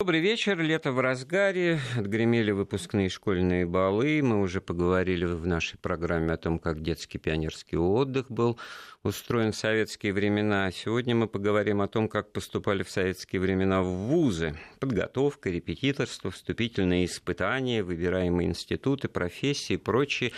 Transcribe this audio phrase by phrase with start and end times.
[0.00, 6.34] Добрый вечер, лето в разгаре, отгремели выпускные школьные балы, мы уже поговорили в нашей программе
[6.34, 8.60] о том, как детский пионерский отдых был
[9.02, 10.70] устроен в советские времена.
[10.70, 14.54] Сегодня мы поговорим о том, как поступали в советские времена в вузы.
[14.80, 20.32] Подготовка, репетиторство, вступительные испытания, выбираемые институты, профессии и прочие.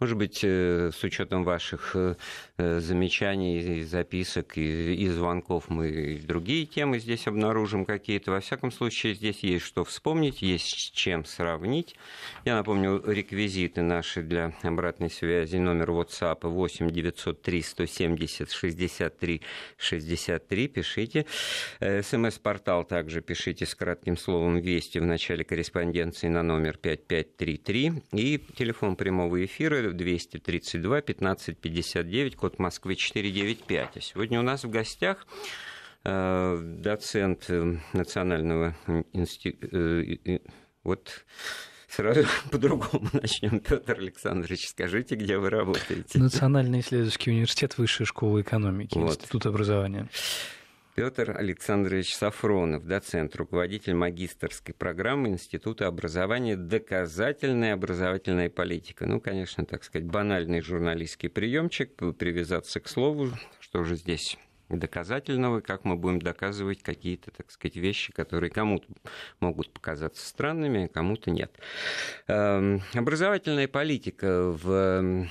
[0.00, 2.16] Может быть, э, с учетом ваших э,
[2.56, 8.30] э, замечаний, записок и звонков мы другие темы здесь обнаружим какие-то.
[8.30, 11.96] Во всяком случае, здесь есть что вспомнить, есть с чем сравнить.
[12.44, 15.56] Я напомню, реквизиты наши для обратной связи.
[15.56, 19.42] Номер WhatsApp 8 903 107 70 63
[19.76, 20.68] 63.
[20.68, 21.26] Пишите.
[21.80, 28.02] Э, СМС-портал также пишите с кратким словом «Вести» в начале корреспонденции на номер 5533.
[28.12, 33.96] И телефон прямого эфира 232 15 59, код Москвы 495.
[33.96, 35.26] А сегодня у нас в гостях
[36.06, 38.74] доцент э, Национального
[39.12, 40.40] института
[40.84, 41.24] вот
[41.88, 43.60] Сразу по-другому начнем.
[43.60, 46.18] Петр Александрович, скажите, где вы работаете?
[46.18, 49.16] Национальный исследовательский университет Высшей школы экономики, вот.
[49.16, 50.08] Институт образования.
[50.94, 59.06] Петр Александрович Сафронов, доцент, руководитель магистрской программы Института образования «Доказательная образовательная политика».
[59.06, 63.28] Ну, конечно, так сказать, банальный журналистский приемчик, привязаться к слову,
[63.60, 64.38] что же здесь
[64.68, 68.86] доказательного, как мы будем доказывать какие-то, так сказать, вещи, которые кому-то
[69.40, 71.52] могут показаться странными, а кому-то нет.
[72.26, 75.28] Эм, образовательная политика в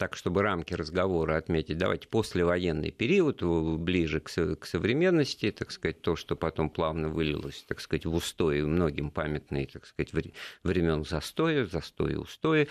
[0.00, 6.16] так, чтобы рамки разговора отметить, давайте послевоенный период, ближе к, к современности, так сказать, то,
[6.16, 10.14] что потом плавно вылилось, так сказать, в устои многим памятные, так сказать,
[10.62, 12.66] времен застоя, застоя, устоя,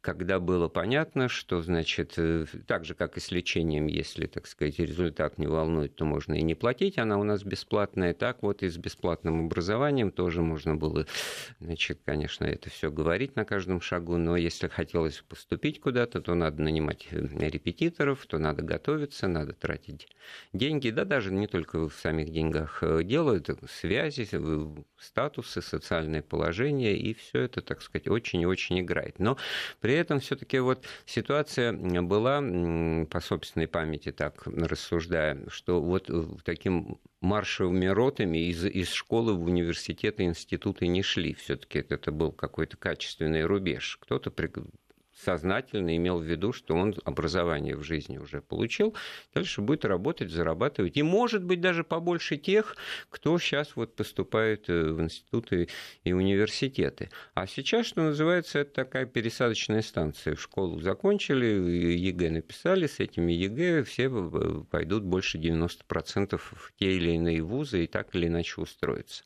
[0.00, 4.78] когда было понятно, что, значит, э, так же, как и с лечением, если, так сказать,
[4.78, 8.70] результат не волнует, то можно и не платить, она у нас бесплатная, так вот и
[8.70, 11.04] с бесплатным образованием тоже можно было,
[11.58, 16.69] значит, конечно, это все говорить на каждом шагу, но если хотелось поступить куда-то, то надо
[16.70, 20.08] нанимать э, репетиторов, то надо готовиться, надо тратить
[20.52, 24.66] деньги, да даже не только в самих деньгах э, дело, это связи, э,
[24.98, 29.18] статусы, социальное положение, и все это, так сказать, очень и очень играет.
[29.18, 29.36] Но
[29.80, 32.40] при этом все-таки вот ситуация была,
[33.10, 36.10] по собственной памяти так рассуждая, что вот
[36.44, 41.34] таким маршевыми ротами из, из школы в университеты, институты не шли.
[41.34, 43.98] Все-таки это был какой-то качественный рубеж.
[44.00, 44.30] Кто-то
[45.22, 48.94] сознательно имел в виду, что он образование в жизни уже получил,
[49.34, 50.96] дальше будет работать, зарабатывать.
[50.96, 52.76] И, может быть, даже побольше тех,
[53.08, 55.68] кто сейчас вот поступает э, в институты
[56.04, 57.10] и университеты.
[57.34, 60.34] А сейчас, что называется, это такая пересадочная станция.
[60.34, 61.46] В школу закончили,
[61.96, 64.10] ЕГЭ написали, с этими ЕГЭ все
[64.70, 69.24] пойдут больше 90% в те или иные вузы и так или иначе устроятся.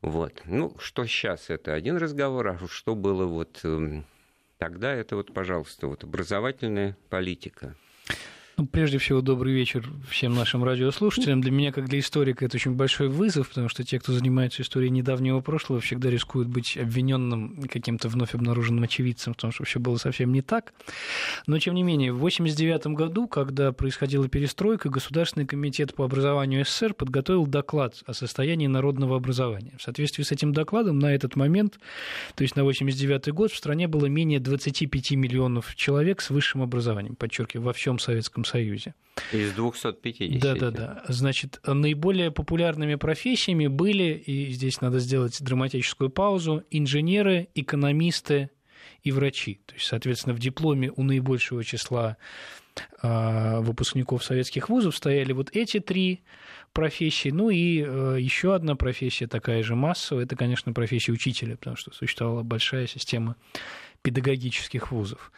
[0.00, 0.42] Вот.
[0.46, 4.04] Ну, что сейчас, это один разговор, а что было вот эм,
[4.62, 7.74] тогда это вот, пожалуйста, вот образовательная политика.
[8.58, 11.40] Ну, прежде всего, добрый вечер всем нашим радиослушателям.
[11.40, 14.90] Для меня, как для историка, это очень большой вызов, потому что те, кто занимается историей
[14.90, 19.96] недавнего прошлого, всегда рискуют быть обвиненным каким-то вновь обнаруженным очевидцем в том, что все было
[19.96, 20.74] совсем не так.
[21.46, 26.92] Но, тем не менее, в 1989 году, когда происходила перестройка, Государственный комитет по образованию СССР
[26.92, 29.72] подготовил доклад о состоянии народного образования.
[29.78, 31.78] В соответствии с этим докладом на этот момент,
[32.34, 37.16] то есть на 1989 год, в стране было менее 25 миллионов человек с высшим образованием,
[37.16, 38.94] подчеркиваю, во всем Советском Союзе.
[39.32, 40.40] Из 250.
[40.40, 41.04] Да, да, да.
[41.08, 48.50] Значит, наиболее популярными профессиями были, и здесь надо сделать драматическую паузу, инженеры, экономисты
[49.02, 49.60] и врачи.
[49.66, 52.16] То есть, соответственно, в дипломе у наибольшего числа
[53.02, 56.22] а, выпускников советских вузов стояли вот эти три
[56.72, 57.28] профессии.
[57.28, 61.92] Ну и э, еще одна профессия такая же массовая, это, конечно, профессия учителя, потому что
[61.92, 63.36] существовала большая система
[64.02, 65.32] педагогических вузов.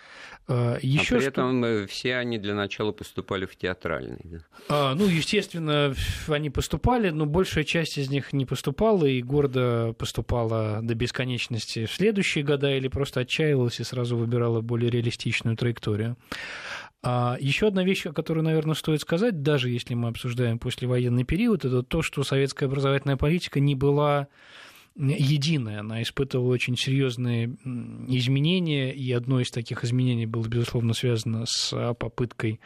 [0.47, 1.67] Еще а при этом что...
[1.67, 4.21] Э, все они для начала поступали в театральный.
[4.25, 4.39] Да?
[4.69, 5.95] А, ну, естественно,
[6.29, 11.93] они поступали, но большая часть из них не поступала и гордо поступала до бесконечности в
[11.93, 16.17] следующие года или просто отчаивалась и сразу выбирала более реалистичную траекторию.
[17.03, 21.65] А еще одна вещь, о которой, наверное, стоит сказать, даже если мы обсуждаем послевоенный период,
[21.65, 24.29] это то, что советская образовательная политика не была
[24.97, 25.81] единая.
[25.81, 27.57] Она испытывала очень серьезные
[28.09, 32.61] изменения, и одно из таких изменений было, безусловно, связано с попыткой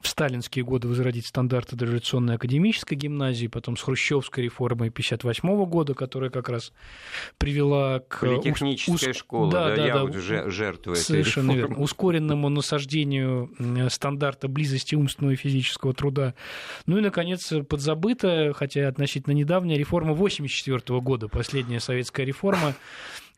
[0.00, 6.30] в сталинские годы возродить стандарты дореволюционной академической гимназии, потом с хрущевской реформой 1958 года, которая
[6.30, 6.72] как раз
[7.36, 8.20] привела к...
[8.20, 9.16] Политехническая уж...
[9.16, 11.76] школа, да, да, да, да вот жертва Совершенно верно.
[11.76, 13.50] Ускоренному насаждению
[13.90, 16.34] стандарта близости умственного и физического труда.
[16.86, 22.74] Ну и, наконец, подзабытая, хотя относительно недавняя, реформа 1984 года, последняя советская реформа,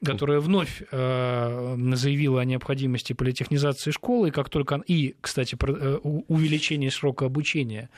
[0.04, 5.96] которая вновь э, заявила о необходимости политехнизации школы, и как только и, кстати, про, э,
[6.28, 7.88] увеличение срока обучения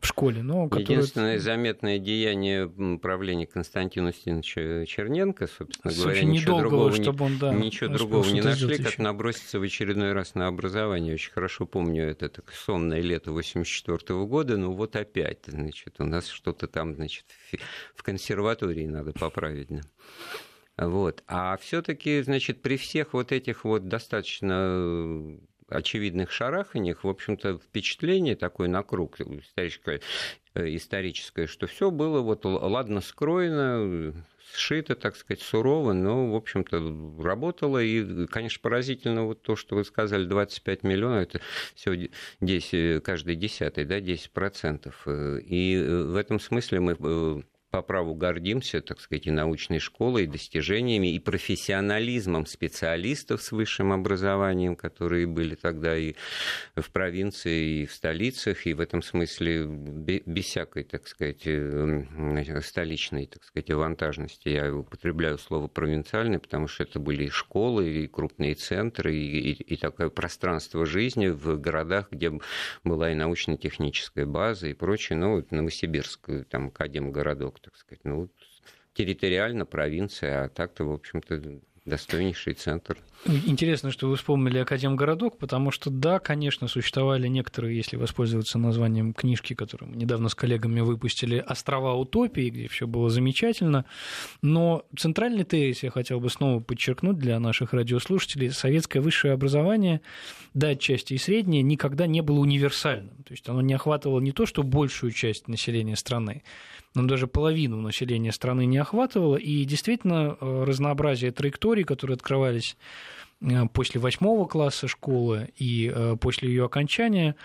[0.00, 0.42] в школе.
[0.42, 0.82] Но которое...
[0.82, 2.68] Единственное заметное деяние
[2.98, 8.76] правления Константина Устиновича Черненко, собственно говоря, ничего другого, чтобы он, да, ничего другого не нашли,
[8.78, 9.02] как еще.
[9.02, 11.14] наброситься в очередной раз на образование.
[11.14, 16.28] Очень хорошо помню это так, сонное лето 84 года, но вот опять, значит, у нас
[16.28, 17.26] что-то там, значит,
[17.94, 19.68] в консерватории надо поправить.
[19.68, 19.80] Да.
[20.80, 21.22] Вот.
[21.26, 25.38] А все-таки, значит, при всех вот этих вот достаточно
[25.68, 30.00] очевидных шараханиях, в общем-то, впечатление такое на круг историческое,
[30.54, 34.14] э, историческое что все было вот ладно скроено,
[34.54, 37.78] сшито, так сказать, сурово, но, в общем-то, работало.
[37.82, 41.40] И, конечно, поразительно вот то, что вы сказали, 25 миллионов, это
[41.74, 41.94] всего
[42.40, 45.02] 10, каждый десятый, да, 10 процентов.
[45.06, 50.24] Э, и э, в этом смысле мы по праву гордимся, так сказать, и научной школой,
[50.24, 56.14] и достижениями, и профессионализмом специалистов с высшим образованием, которые были тогда и
[56.74, 63.26] в провинции, и в столицах, и в этом смысле без всякой, так сказать, э, столичной,
[63.26, 64.48] так сказать, авантажности.
[64.48, 69.74] Я употребляю слово провинциальный, потому что это были и школы, и крупные центры, и, и,
[69.74, 72.32] и такое пространство жизни в городах, где
[72.82, 75.18] была и научно-техническая база и прочее.
[75.18, 78.00] Ну, вот Новосибирск, там, Академгородок так сказать.
[78.04, 78.28] Ну,
[78.94, 82.98] территориально провинция, а так-то, в общем-то, достойнейший центр.
[83.26, 89.54] Интересно, что вы вспомнили Академгородок, потому что, да, конечно, существовали некоторые, если воспользоваться названием книжки,
[89.54, 93.84] которую мы недавно с коллегами выпустили, «Острова утопии», где все было замечательно,
[94.40, 98.50] но центральный тезис я хотел бы снова подчеркнуть для наших радиослушателей.
[98.50, 100.00] Советское высшее образование,
[100.54, 103.22] да, отчасти и среднее, никогда не было универсальным.
[103.24, 106.42] То есть оно не охватывало не то, что большую часть населения страны,
[106.94, 112.76] но даже половину населения страны не охватывало, и действительно э, разнообразие траекторий, которые открывались
[113.40, 117.36] э, после восьмого класса школы и э, после ее окончания,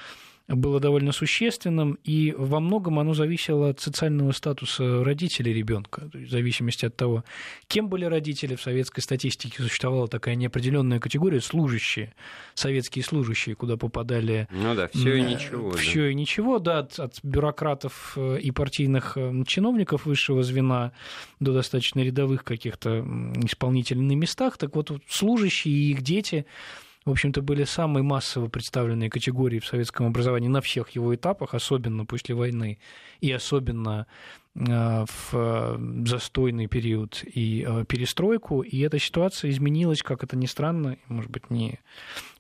[0.48, 6.86] было довольно существенным, и во многом оно зависело от социального статуса родителей ребенка, в зависимости
[6.86, 7.24] от того,
[7.68, 8.56] кем были родители.
[8.56, 12.14] В советской статистике существовала такая неопределенная категория служащие,
[12.54, 14.48] советские служащие, куда попадали...
[14.52, 15.72] Ну да, все и ничего.
[15.72, 16.10] Все да.
[16.10, 20.92] и ничего, да, от, от бюрократов э, и партийных э, чиновников высшего звена
[21.40, 23.00] до достаточно рядовых каких-то
[23.44, 24.58] исполнителей на местах.
[24.58, 26.46] Так вот, служащие и их дети
[27.06, 32.06] в общем-то, были самые массово представленные категории в советском образовании на всех его этапах, особенно
[32.06, 32.80] после войны
[33.22, 34.08] и особенно
[34.56, 40.48] э, в э, застойный период и э, перестройку, и эта ситуация изменилась, как это ни
[40.48, 41.80] странно, может быть, не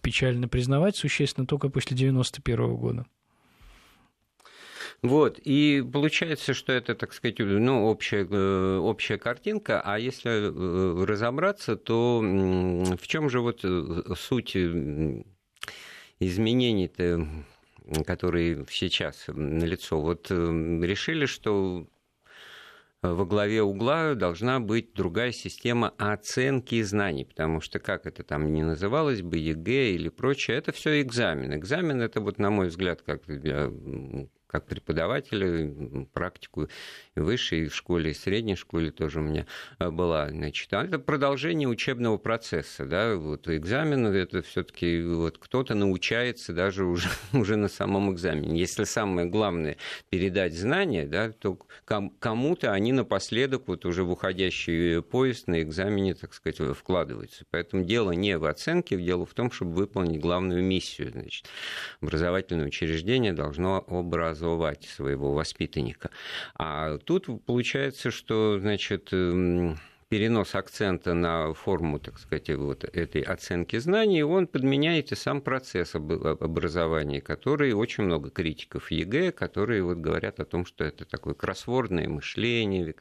[0.01, 3.05] печально признавать, существенно только после 1991 года.
[5.01, 11.05] Вот, и получается, что это, так сказать, ну, общая, э, общая картинка, а если э,
[11.05, 14.55] разобраться, то в чем же вот э, суть
[16.19, 17.27] изменений-то,
[18.05, 20.01] которые сейчас налицо?
[20.01, 21.87] Вот решили, что
[23.13, 28.63] во главе угла должна быть другая система оценки знаний, потому что как это там ни
[28.63, 31.53] называлось бы, ЕГЭ или прочее, это все экзамен.
[31.53, 33.71] Экзамен это вот, на мой взгляд, как для
[34.47, 36.69] как преподавателя, практику
[37.15, 39.45] и в высшей школе, и в средней школе тоже у меня
[39.79, 40.29] э, была.
[40.29, 42.85] Значит, а это продолжение учебного процесса.
[42.85, 43.15] Да?
[43.15, 48.59] Вот экзамен это все-таки вот кто-то научается даже уже, уже на самом экзамене.
[48.59, 49.77] Если самое главное
[50.09, 51.59] передать знания, да, то
[52.19, 57.45] кому-то они напоследок вот уже в уходящий поезд на экзамене, так сказать, вкладываются.
[57.51, 61.11] Поэтому дело не в оценке, дело в том, чтобы выполнить главную миссию.
[61.11, 61.47] Значит,
[62.01, 66.09] образовательное учреждение должно образовать образовать своего воспитанника.
[66.55, 69.77] А тут получается, что, значит, эм,
[70.15, 75.93] перенос акцента на форму, так сказать, вот этой оценки знаний, он подменяет и сам процесс
[75.93, 82.07] образования, который очень много критиков ЕГЭ, которые вот говорят о том, что это такое кроссвордное
[82.07, 82.95] мышление,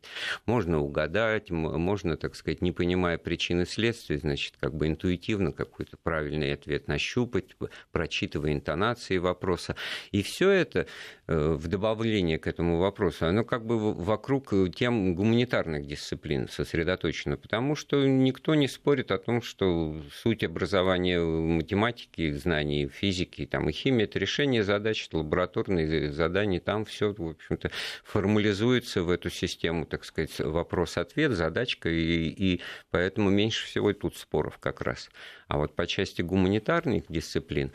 [0.44, 6.52] можно угадать, можно, так сказать, не понимая причины следствия, значит, как бы интуитивно какой-то правильный
[6.52, 7.56] ответ нащупать,
[7.92, 9.76] прочитывая интонации вопроса.
[10.10, 10.88] И все это
[11.28, 17.36] э, в добавление к этому вопросу, оно как бы вокруг тем гуманитарных дисциплин сосредоточено сосредоточено,
[17.36, 23.72] потому что никто не спорит о том, что суть образования математики, знаний физики там, и
[23.72, 27.70] химии– это решение задач, лабораторные задания, там все, в общем-то,
[28.04, 34.16] формализуется в эту систему, так сказать, вопрос-ответ, задачка, и, и поэтому меньше всего и тут
[34.16, 35.10] споров как раз.
[35.48, 37.70] А вот по части гуманитарных дисциплин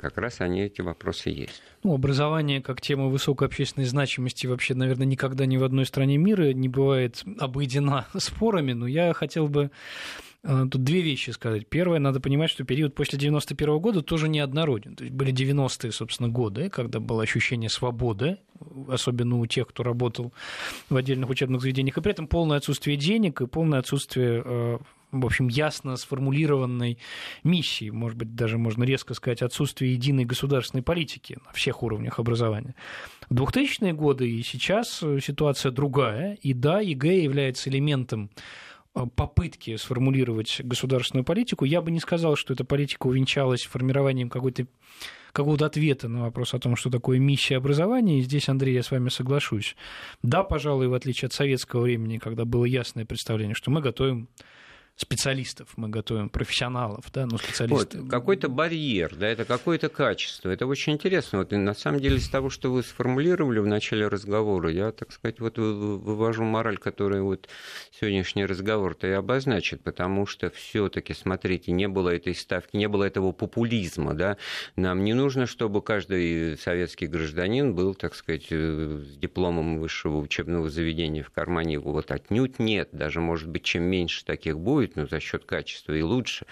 [0.00, 1.62] как раз они эти вопросы есть.
[1.82, 6.52] Ну, образование как тема высокой общественной значимости вообще, наверное, никогда ни в одной стране мира
[6.52, 9.70] не бывает обойдена спорами, но я хотел бы
[10.42, 11.66] э, Тут две вещи сказать.
[11.66, 14.96] Первое, надо понимать, что период после 91 года тоже неоднороден.
[14.96, 18.38] То есть были 90-е, собственно, годы, когда было ощущение свободы,
[18.88, 20.34] особенно у тех, кто работал
[20.90, 24.78] в отдельных учебных заведениях, и при этом полное отсутствие денег и полное отсутствие э,
[25.12, 26.98] в общем, ясно сформулированной
[27.42, 32.74] миссии, может быть, даже можно резко сказать, отсутствие единой государственной политики на всех уровнях образования.
[33.28, 38.30] В 2000-е годы и сейчас ситуация другая, и да, ЕГЭ является элементом
[38.94, 44.66] э, попытки сформулировать государственную политику, я бы не сказал, что эта политика увенчалась формированием какой-то
[45.32, 48.90] какого-то ответа на вопрос о том, что такое миссия образования, и здесь, Андрей, я с
[48.90, 49.76] вами соглашусь.
[50.22, 54.28] Да, пожалуй, в отличие от советского времени, когда было ясное представление, что мы готовим
[55.00, 58.00] специалистов, мы готовим профессионалов, да, ну, специалисты.
[58.00, 60.50] Вот, какой-то барьер, да, это какое-то качество.
[60.50, 61.38] Это очень интересно.
[61.38, 65.40] Вот, на самом деле, из того, что вы сформулировали в начале разговора, я, так сказать,
[65.40, 67.48] вот вывожу мораль, которую вот
[67.98, 73.04] сегодняшний разговор-то и обозначит, потому что все таки смотрите, не было этой ставки, не было
[73.04, 74.36] этого популизма, да.
[74.76, 80.68] Нам не нужно, чтобы каждый советский гражданин был, так сказать, э, с дипломом высшего учебного
[80.68, 81.78] заведения в кармане.
[81.78, 82.90] Вот отнюдь нет.
[82.92, 86.46] Даже, может быть, чем меньше таких будет, будет, но за счет качества и лучше.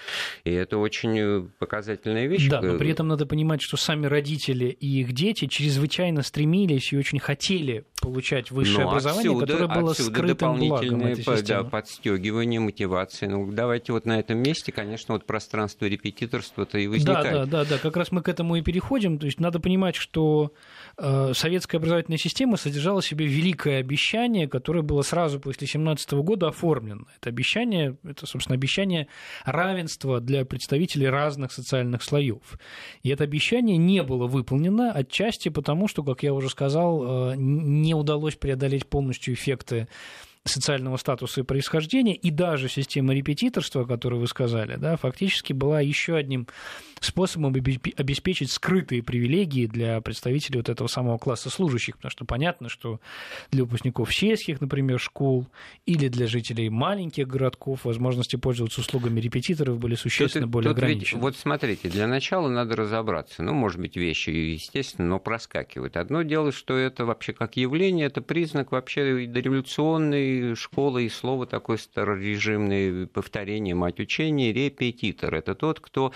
[0.45, 2.49] И это очень э, показательная вещь.
[2.49, 6.97] Да, но при этом надо понимать, что сами родители и их дети чрезвычайно стремились и
[6.97, 11.43] очень хотели получать высшее но образование, отсюда, которое было отсюда скрытым благом этой системы.
[11.43, 13.29] Да, подстегивание, мотивация.
[13.29, 17.33] Ну, давайте вот на этом месте, конечно, вот пространство репетиторства-то и возникает.
[17.33, 19.19] Да, да, да, да, как раз мы к этому и переходим.
[19.19, 20.53] То есть надо понимать, что
[21.01, 26.49] Э, советская образовательная система содержала в себе великое обещание, которое было сразу после 17 года
[26.49, 27.05] оформлено.
[27.17, 29.09] Это обещание, это, собственно, обещание
[29.45, 32.59] равенства для представителей разных социальных слоев.
[33.03, 37.95] И это обещание не было выполнено отчасти потому, что, как я уже сказал, э, не
[37.95, 39.89] удалось преодолеть полностью эффекты
[40.49, 46.17] социального статуса и происхождения, и даже система репетиторства, которую вы сказали, да, фактически была еще
[46.17, 46.47] одним
[47.01, 53.01] способом обеспечить скрытые привилегии для представителей вот этого самого класса служащих, потому что понятно, что
[53.51, 55.47] для выпускников сельских, например, школ
[55.87, 61.19] или для жителей маленьких городков возможности пользоваться услугами репетиторов были существенно тут, более тут ограничены.
[61.19, 63.43] Ведь, вот смотрите, для начала надо разобраться.
[63.43, 65.97] Ну, может быть, вещи, естественно, но проскакивают.
[65.97, 71.77] Одно дело, что это вообще как явление, это признак вообще дореволюционной школы и слово такое
[71.77, 75.35] старорежимное повторение, мать учения, репетитор.
[75.35, 76.13] Это тот, кто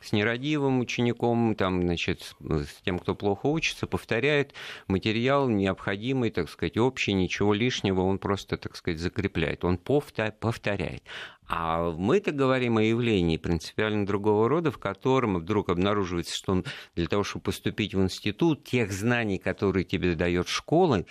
[0.00, 4.54] с нерадивым учеником, там, значит, с тем, кто плохо учится, повторяет
[4.88, 11.02] материал необходимый, так сказать, общий, ничего лишнего, он просто, так сказать, закрепляет, он повторяет.
[11.48, 16.64] А мы-то говорим о явлении принципиально другого рода, в котором вдруг обнаруживается, что
[16.96, 21.04] для того, чтобы поступить в институт, тех знаний, которые тебе дает школа,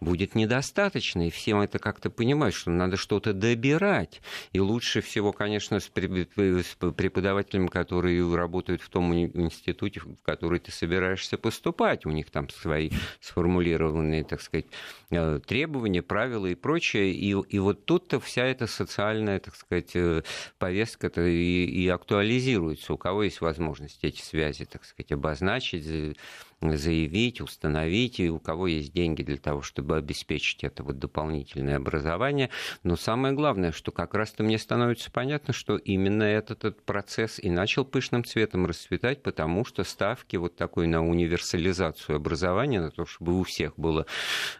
[0.00, 4.22] будет недостаточно, и всем это как-то понимают, что надо что-то добирать.
[4.52, 11.36] И лучше всего, конечно, с преподавателями, которые работают в том институте, в который ты собираешься
[11.36, 12.06] поступать.
[12.06, 12.90] У них там свои
[13.20, 14.66] сформулированные, так сказать,
[15.10, 17.12] э, требования, правила и прочее.
[17.12, 20.22] И, и вот тут-то вся эта социальная, так сказать, э,
[20.58, 22.94] повестка-то и, и актуализируется.
[22.94, 26.16] У кого есть возможность эти связи, так сказать, обозначить,
[26.60, 32.50] заявить, установить, и у кого есть деньги для того, чтобы обеспечить это вот дополнительное образование.
[32.82, 37.50] Но самое главное, что как раз-то мне становится понятно, что именно этот, этот процесс и
[37.50, 43.38] начал пышным цветом расцветать, потому что ставки вот такой на универсализацию образования, на то, чтобы
[43.38, 44.06] у всех было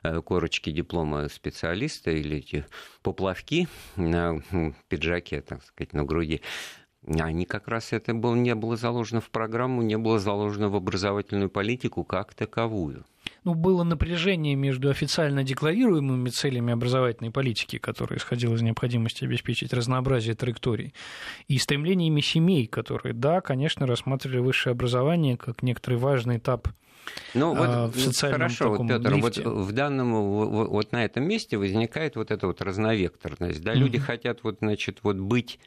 [0.03, 2.65] э, корочки диплома специалиста или эти
[3.03, 4.41] поплавки на
[4.89, 6.41] пиджаке, так сказать, на груди,
[7.07, 11.49] они как раз это было, не было заложено в программу, не было заложено в образовательную
[11.49, 13.05] политику как таковую.
[13.45, 20.35] Ну, было напряжение между официально декларируемыми целями образовательной политики, которая исходила из необходимости обеспечить разнообразие
[20.35, 20.93] траекторий,
[21.49, 26.69] и стремлениями семей, которые, да, конечно, рассматривали высшее образование как некоторый важный этап
[27.35, 29.43] ну, вот, а, в социальном хорошо, вот, Петр, лифте.
[29.43, 33.63] вот в данном, вот, вот на этом месте возникает вот эта вот разновекторность.
[33.63, 33.73] Да?
[33.73, 33.77] Mm-hmm.
[33.77, 35.59] Люди хотят вот, значит, вот быть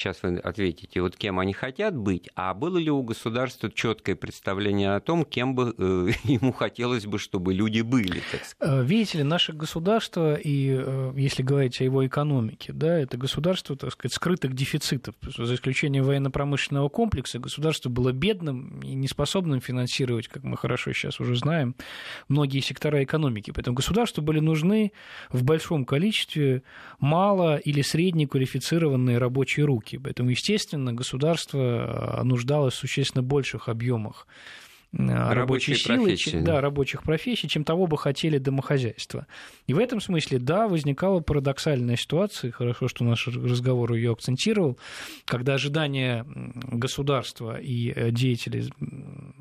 [0.00, 4.94] сейчас вы ответите, вот кем они хотят быть, а было ли у государства четкое представление
[4.94, 8.86] о том, кем бы э, ему хотелось бы, чтобы люди были, так сказать?
[8.86, 10.84] Видите ли, наше государство, и
[11.16, 16.88] если говорить о его экономике, да, это государство, так сказать, скрытых дефицитов, за исключением военно-промышленного
[16.88, 21.74] комплекса, государство было бедным и неспособным финансировать, как мы хорошо сейчас уже знаем,
[22.28, 23.50] многие сектора экономики.
[23.50, 24.92] Поэтому государству были нужны
[25.30, 26.62] в большом количестве
[26.98, 29.89] мало или среднеквалифицированные рабочие руки.
[29.98, 34.26] Поэтому, естественно, государство нуждалось в существенно больших объемах
[34.92, 39.26] рабочей силы, чем, да, рабочих профессий, чем того бы хотели домохозяйства.
[39.66, 44.78] И в этом смысле, да, возникала парадоксальная ситуация, хорошо, что наш разговор ее акцентировал,
[45.26, 48.72] когда ожидания государства и э, деятелей,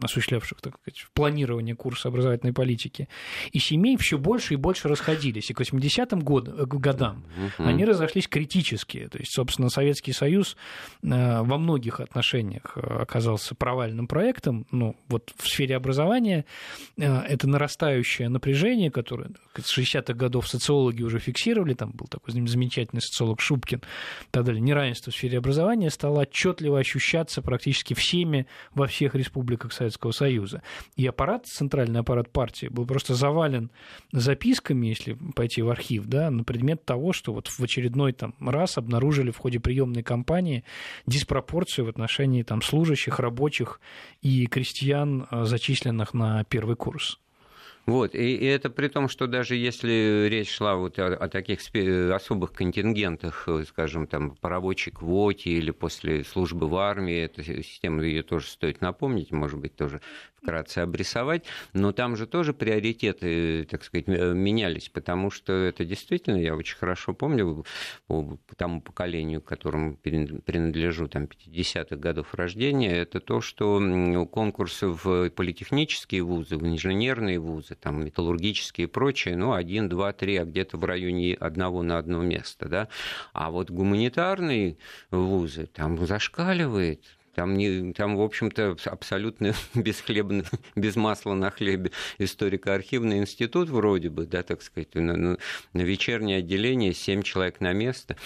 [0.02, 3.08] осуществлявших так сказать, планирование курса образовательной политики,
[3.52, 5.50] и семей все больше и больше расходились.
[5.50, 7.68] И к 80-м год, э, годам угу.
[7.68, 9.08] они разошлись критически.
[9.12, 10.56] То есть, собственно, Советский Союз
[11.02, 16.46] во многих отношениях оказался провальным проектом, ну, вот в сфере образования.
[16.98, 23.02] Э, это нарастающее напряжение, которое с 60-х годов социологи уже фиксировали, там был такой замечательный
[23.02, 23.82] социолог Шубкин
[24.32, 30.12] так далее, неравенство в сфере образования стало отчетливо ощущаться практически всеми во всех республиках Советского
[30.12, 30.62] Союза.
[30.96, 33.72] И аппарат, центральный аппарат партии был просто завален
[34.12, 38.78] записками, если пойти в архив, да, на предмет того, что вот в очередной там раз
[38.78, 40.64] обнаружили в ходе приемной кампании
[41.06, 43.80] диспропорцию в отношении там служащих, рабочих
[44.22, 47.20] и крестьян зачисленных на первый курс.
[47.86, 51.60] Вот, и, и это при том, что даже если речь шла вот о, о таких
[52.14, 58.04] особых контингентах, э, скажем, там, по рабочей квоте или после службы в армии, эта система,
[58.04, 60.02] ее тоже стоит напомнить, может быть, тоже
[60.42, 66.56] вкратце обрисовать, но там же тоже приоритеты, так сказать, менялись, потому что это действительно, я
[66.56, 67.66] очень хорошо помню,
[68.08, 76.24] по тому поколению, которому принадлежу, там, 50-х годов рождения, это то, что конкурсы в политехнические
[76.24, 80.86] вузы, в инженерные вузы, там, металлургические и прочее, ну, один, два, три, а где-то в
[80.86, 82.88] районе одного на одно место, да,
[83.34, 84.78] а вот гуманитарные
[85.12, 87.04] вузы, там зашкаливает,
[87.40, 90.44] там, не, там в общем-то, абсолютно без, хлеба,
[90.76, 91.92] без масла на хлебе.
[92.18, 95.38] Историко-архивный институт вроде бы, да, так сказать, на, на,
[95.74, 98.18] вечернее отделение 7 человек на место.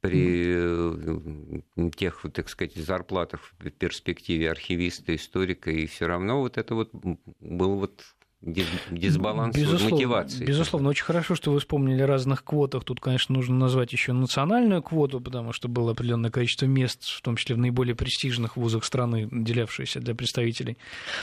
[0.00, 6.74] При э, тех, так сказать, зарплатах в перспективе архивиста, историка, и все равно вот это
[6.74, 8.02] вот был вот
[8.44, 10.44] дисбаланс безусловно, мотивации.
[10.44, 12.84] Безусловно, очень хорошо, что вы вспомнили о разных квотах.
[12.84, 17.36] Тут, конечно, нужно назвать еще национальную квоту, потому что было определенное количество мест, в том
[17.36, 20.76] числе в наиболее престижных вузах страны, делявшиеся для представителей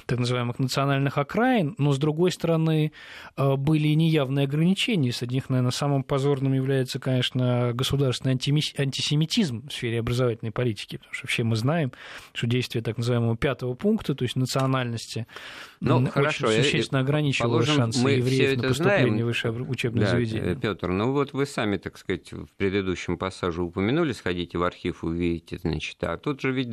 [0.06, 1.76] так называемых национальных окраин.
[1.78, 2.92] Но, с другой стороны,
[3.38, 5.12] э, были и неявные ограничения.
[5.12, 10.98] Среди них, наверное, самым позорным является, конечно, государственный антисемитизм в сфере образовательной политики.
[10.98, 11.92] Потому что все мы знаем,
[12.34, 15.28] что действие так называемого пятого пункта, то есть национальности,
[15.80, 19.24] ну, очень хорошо, существенно ограничивало Положим, шансы мы евреев все это на поступление знаем.
[19.24, 20.56] в высшее учебное да, заведение.
[20.56, 25.58] Петр, ну вот вы сами, так сказать, в предыдущем пассаже упомянули, сходите в архив, увидите,
[25.58, 26.70] значит, а тут же ведь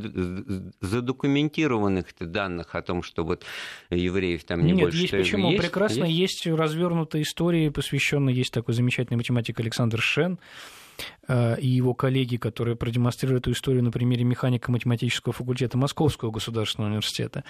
[0.81, 3.45] задокументированных данных о том, что вот
[3.91, 4.99] евреев там не Нет, больше.
[4.99, 5.51] есть почему?
[5.51, 5.63] Есть?
[5.63, 10.43] Прекрасно есть, есть развернутая история, посвященная, есть такой замечательный математик Александр Шен, Э,
[11.29, 17.45] и его коллеги, которые продемонстрировали эту историю на примере механико-математического факультета Московского государственного университета.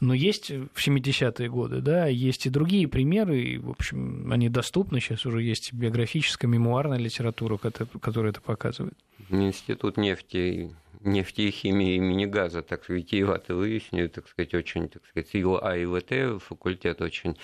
[0.00, 5.00] Но есть в 70-е годы, да, есть и другие примеры, и, в общем, они доступны,
[5.00, 8.94] сейчас уже есть биографическая, мемуарная литература, которая это показывает.
[9.30, 15.32] Институт нефти нефти и химии имени газа, так витиевато выясню, так сказать, очень, так сказать,
[15.34, 17.36] его АИВТ, факультет очень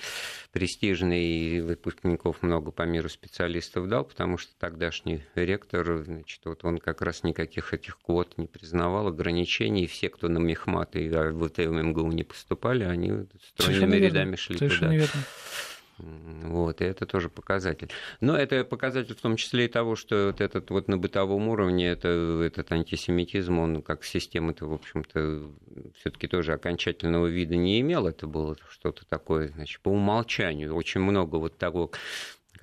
[0.53, 6.79] престижный, и выпускников много по миру специалистов дал, потому что тогдашний ректор, значит, вот он
[6.79, 11.83] как раз никаких этих квот не признавал, ограничений, все, кто на мехмат и АИВТ в
[11.83, 14.97] МГУ не поступали, они стройными рядами шли Совершенно туда.
[14.97, 15.23] Верно.
[15.99, 17.91] Вот, и это тоже показатель.
[18.21, 21.89] Но это показатель в том числе и того, что вот этот вот на бытовом уровне
[21.89, 22.09] это,
[22.45, 25.51] этот антисемитизм, он как система-то, в общем-то,
[25.99, 28.07] все таки тоже окончательного вида не имел.
[28.07, 30.75] Это было что-то такое, значит, по умолчанию.
[30.75, 31.93] Очень много вот того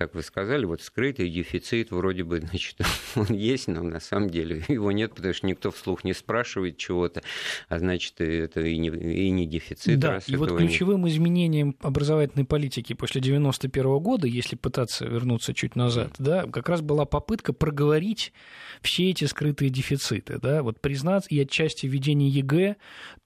[0.02, 2.76] как вы сказали, вот скрытый дефицит вроде бы, значит,
[3.14, 7.22] он есть, но на самом деле его нет, потому что никто вслух не спрашивает чего-то,
[7.68, 9.98] а значит, это и не, и не дефицит.
[9.98, 11.12] Да, и вот ключевым нет.
[11.12, 17.04] изменением образовательной политики после 91 года, если пытаться вернуться чуть назад, да, как раз была
[17.04, 18.32] попытка проговорить
[18.80, 22.76] все эти скрытые дефициты, да, вот признаться, и отчасти введение ЕГЭ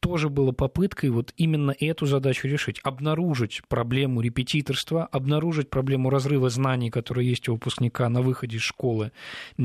[0.01, 6.66] тоже было попыткой вот именно эту задачу решить, обнаружить проблему репетиторства, обнаружить проблему разрыва знаний,
[6.67, 9.13] знаний, которые есть у выпускника на выходе из школы,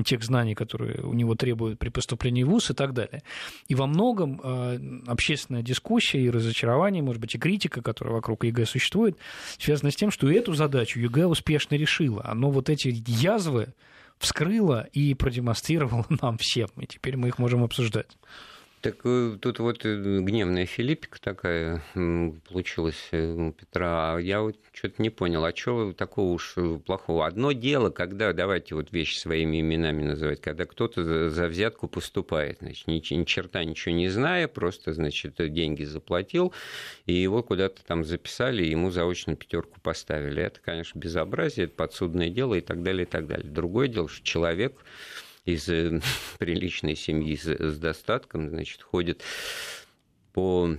[0.06, 3.24] тех знаний, которые у него требуют при поступлении в ВУЗ и так далее.
[3.68, 8.66] И во многом э, общественная дискуссия и разочарование, может быть, и критика, которая вокруг ЕГЭ
[8.66, 9.18] существует,
[9.58, 12.22] связана с тем, что эту задачу ЕГЭ успешно решила.
[12.26, 13.74] Оно вот эти язвы
[14.20, 18.18] вскрыло и продемонстрировало нам всем, и теперь мы их можем обсуждать.
[18.82, 24.16] Так э, тут вот э, гневная Филиппика такая получилась э, у Петра.
[24.16, 26.56] А я вот что-то не понял, а что такого уж
[26.88, 27.28] плохого?
[27.28, 32.88] Одно дело, когда, давайте вот вещи своими именами называть, когда кто-то за взятку поступает, значит,
[32.88, 36.52] ни, ни черта ничего не зная, просто, значит, деньги заплатил,
[37.06, 40.42] и его куда-то там записали, ему заочно пятерку поставили.
[40.42, 43.48] Это, конечно, безобразие, это подсудное дело и так далее, и так далее.
[43.48, 44.74] Другое дело, что человек
[45.46, 46.02] из э,
[46.40, 49.24] приличной семьи с, с достатком, значит, ходит
[50.34, 50.76] по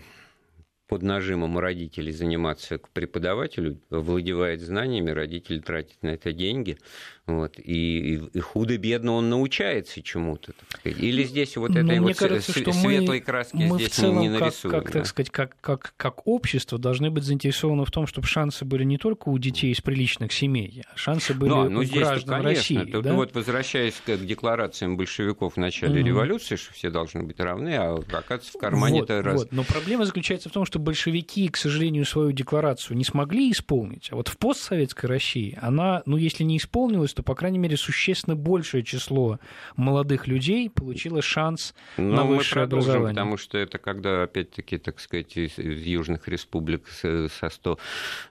[0.92, 6.77] под нажимом родителей заниматься к преподавателю, владевает знаниями, родители тратят на это деньги,
[7.24, 10.54] вот, и, и худо-бедно он научается чему-то.
[10.82, 14.28] Или здесь вот этой вот кажется, что светлой мы, краски мы здесь в целом, не
[14.28, 14.72] нарисуем.
[14.72, 14.98] Как, как, да?
[14.98, 18.98] так сказать, как, как, как общество должны быть заинтересованы в том, чтобы шансы были не
[18.98, 22.78] только у детей из приличных семей, а шансы были да, ну, у граждан конечно.
[22.80, 22.90] России.
[22.90, 23.14] Тут да?
[23.14, 26.08] вот возвращаясь к декларациям большевиков в начале угу.
[26.08, 29.42] революции, что все должны быть равны, а оказывается в кармане вот, это вот.
[29.42, 29.48] раз.
[29.52, 34.16] Но проблема заключается в том, что большевики, к сожалению, свою декларацию не смогли исполнить, а
[34.16, 38.83] вот в постсоветской России она, ну, если не исполнилась, то, по крайней мере, существенно большее
[38.83, 39.38] число
[39.77, 43.14] молодых людей получило шанс Но на высшее мы образование.
[43.14, 47.79] Потому что это когда, опять-таки, так сказать, из, из южных республик со 100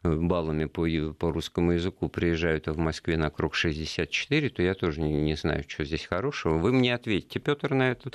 [0.03, 5.13] баллами по, по русскому языку приезжают в Москве на круг 64, то я тоже не,
[5.21, 6.57] не знаю, что здесь хорошего.
[6.57, 8.11] Вы мне ответьте, Петр, на эту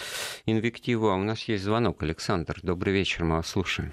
[0.46, 1.10] инвективу.
[1.10, 2.02] А у нас есть звонок.
[2.02, 3.92] Александр, добрый вечер, мы вас слушаем.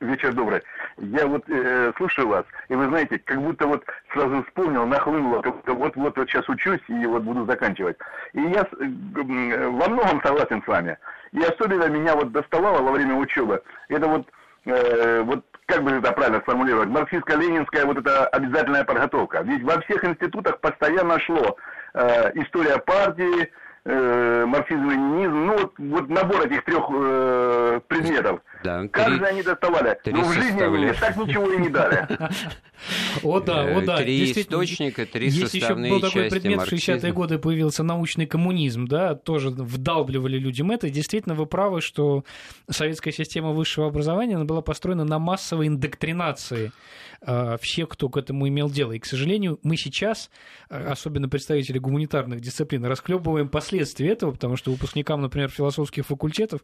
[0.00, 0.62] Вечер добрый.
[0.98, 5.96] Я вот э, слушаю вас, и вы знаете, как будто вот сразу вспомнил, нахлынуло, вот,
[5.96, 7.96] вот, вот сейчас учусь и вот буду заканчивать.
[8.32, 10.96] И я э, во многом согласен с вами.
[11.32, 14.28] И особенно меня вот доставало во время учебы, это вот,
[14.66, 19.42] э, вот как бы это правильно сформулировать, марксистско-ленинская вот эта обязательная подготовка.
[19.42, 21.56] Ведь во всех институтах постоянно шло
[21.94, 23.50] э, история партии,
[23.84, 28.40] э, марксизм, ленинизм, ну вот, вот набор этих трех э, предметов.
[28.64, 29.98] Да, как три, же они доставали?
[30.06, 32.08] Ну, в жизни они так ничего и не дали.
[33.22, 33.98] О да, о да.
[33.98, 39.14] Три источника, три Есть еще был такой предмет, в 60-е годы появился научный коммунизм, да,
[39.14, 40.88] тоже вдалбливали людям это.
[40.90, 42.24] Действительно, вы правы, что
[42.70, 46.72] советская система высшего образования она была построена на массовой индоктринации
[47.22, 48.92] э, всех, кто к этому имел дело.
[48.92, 50.30] И, к сожалению, мы сейчас,
[50.70, 56.62] э, особенно представители гуманитарных дисциплин, расхлебываем последствия этого, потому что выпускникам, например, философских факультетов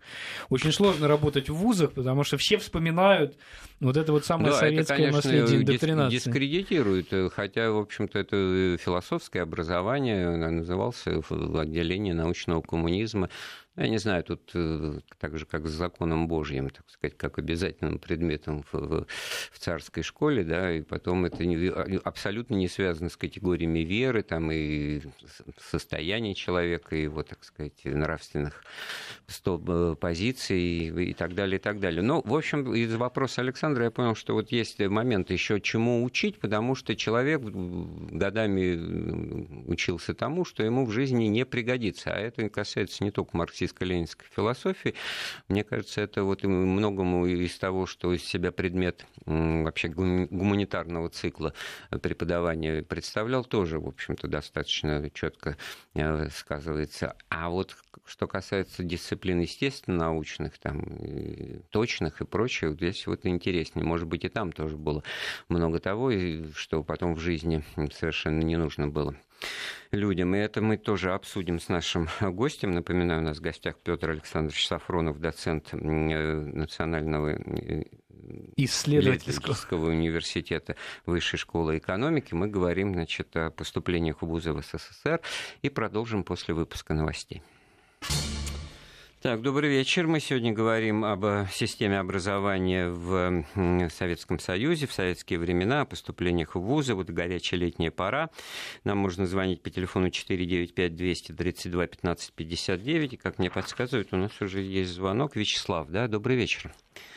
[0.49, 3.37] очень сложно работать в вузах, потому что все вспоминают
[3.81, 6.17] вот это вот самое да, советское это, конечно, наследие индоктринации.
[6.17, 13.29] дискредитирует, э, хотя, в общем-то, это философское образование, назывался в отделении научного коммунизма.
[13.77, 17.99] Я не знаю, тут э, так же, как с законом Божьим, так сказать, как обязательным
[17.99, 19.05] предметом в,
[19.51, 24.23] в, царской школе, да, и потом это не, а, абсолютно не связано с категориями веры,
[24.23, 25.03] там, и
[25.59, 28.63] состояния человека, его, так сказать, нравственных
[29.45, 32.03] э, позиций и, и так далее, и так далее.
[32.03, 36.39] Но, в общем, из вопроса Александра я понял, что вот есть момент еще чему учить,
[36.39, 43.03] потому что человек годами учился тому, что ему в жизни не пригодится, а это касается
[43.03, 44.95] не только марксизма, марксистско-ленинской философии.
[45.49, 51.55] Мне кажется, это вот многому из того, что из себя предмет вообще гуманитарного цикла
[52.03, 55.57] преподавания представлял, тоже, в общем-то, достаточно четко
[56.31, 57.17] сказывается.
[57.29, 60.85] А вот что касается дисциплин естественно-научных, там,
[61.71, 63.85] точных и прочих, здесь вот интереснее.
[63.87, 65.03] Может быть, и там тоже было
[65.49, 66.13] много того,
[66.55, 69.15] что потом в жизни совершенно не нужно было
[69.91, 70.35] людям.
[70.35, 72.73] И это мы тоже обсудим с нашим гостем.
[72.73, 77.85] Напоминаю, у нас в гостях Петр Александрович Сафронов, доцент э, Национального э,
[78.57, 82.35] исследовательского университета Высшей школы экономики.
[82.35, 85.21] Мы говорим значит, о поступлениях в вузы в СССР
[85.63, 87.43] и продолжим после выпуска новостей.
[89.25, 90.07] Так, добрый вечер.
[90.07, 93.43] Мы сегодня говорим об э, системе образования в
[93.89, 96.95] Советском Союзе, в советские времена, о поступлениях в вузы.
[96.95, 98.29] Вот горячая летняя пора.
[98.85, 103.07] Нам можно звонить по телефону 495-232-1559.
[103.07, 105.37] И, как мне подсказывают, у нас уже есть звонок.
[105.37, 106.07] Вячеслав, да?
[106.07, 106.71] Добрый вечер.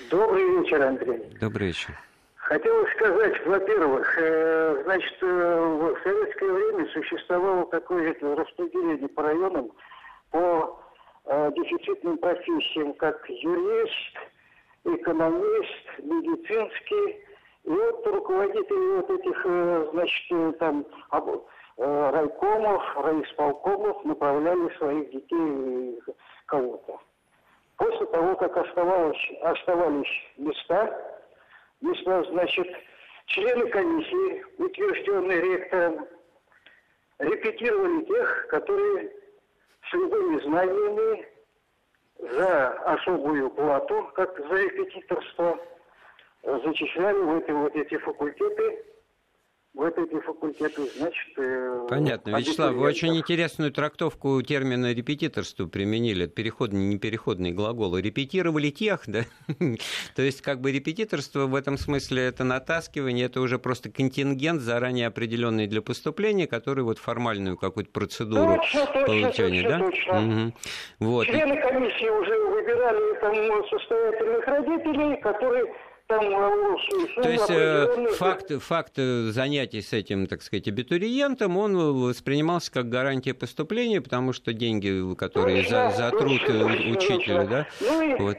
[0.09, 1.19] Добрый вечер, Андрей.
[1.41, 1.99] Добрый вечер.
[2.35, 9.73] Хотелось сказать, во-первых, э, значит, э, в советское время существовало такое распределение по районам
[10.31, 10.86] по
[11.27, 14.17] э, дефицитным профессиям, как юрист,
[14.83, 17.23] экономист, медицинский
[17.63, 20.85] И вот руководители вот этих, э, значит, там,
[21.77, 25.99] райкомов, райисполкомов направляли своих детей
[26.47, 26.99] кого-то.
[27.77, 31.21] После того, как оставалось, оставались места,
[31.81, 32.67] места, значит,
[33.27, 36.07] члены комиссии, утвержденные ректором,
[37.19, 39.11] репетировали тех, которые
[39.89, 41.27] с любыми знаниями
[42.19, 45.59] за особую плату, как за репетиторство,
[46.43, 48.85] зачисляли в эти вот эти факультеты
[49.77, 51.37] вот эти факультеты, значит...
[51.37, 52.35] Э, Понятно.
[52.35, 56.25] Вячеслав, вы очень интересную трактовку термина репетиторство применили.
[56.25, 57.95] Переходный, непереходный глагол.
[57.97, 59.21] Репетировали тех, да?
[60.15, 65.07] То есть, как бы репетиторство в этом смысле это натаскивание, это уже просто контингент, заранее
[65.07, 69.85] определенный для поступления, который вот формальную какую-то процедуру точно, получения, точно, да?
[69.85, 70.43] Точно.
[70.43, 70.53] Угу.
[70.99, 71.27] Вот.
[71.27, 75.65] Члены комиссии уже выбирали там состоятельных родителей, которые
[76.07, 81.75] там, э, То есть э, факт, факт э, занятий с этим, так сказать, абитуриентом, он
[81.75, 87.45] воспринимался как гарантия поступления, потому что деньги, которые точно, за, за труд точно, учителя, точно.
[87.45, 87.67] да?
[87.81, 88.15] Ну и...
[88.21, 88.37] Вот.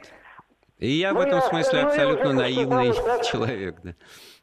[0.79, 3.95] И я ну, в этом смысле абсолютно наивный человек, да.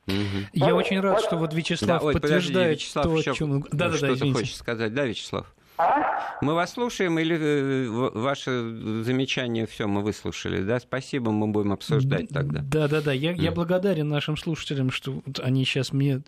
[0.06, 0.14] Угу.
[0.52, 3.62] Я очень рад, что вот Вячеслав да, ой, подтверждает Вячеслав то, о чем...
[3.62, 5.52] Да, да, да, что-то хочешь сказать, да, Вячеслав?
[5.78, 6.38] А?
[6.40, 10.80] Мы вас слушаем или э, ваше замечание все мы выслушали, да?
[10.80, 12.60] Спасибо, мы будем обсуждать тогда.
[12.62, 13.12] Да, да, да.
[13.12, 13.40] Я, mm.
[13.40, 16.22] я благодарен нашим слушателям, что они сейчас мне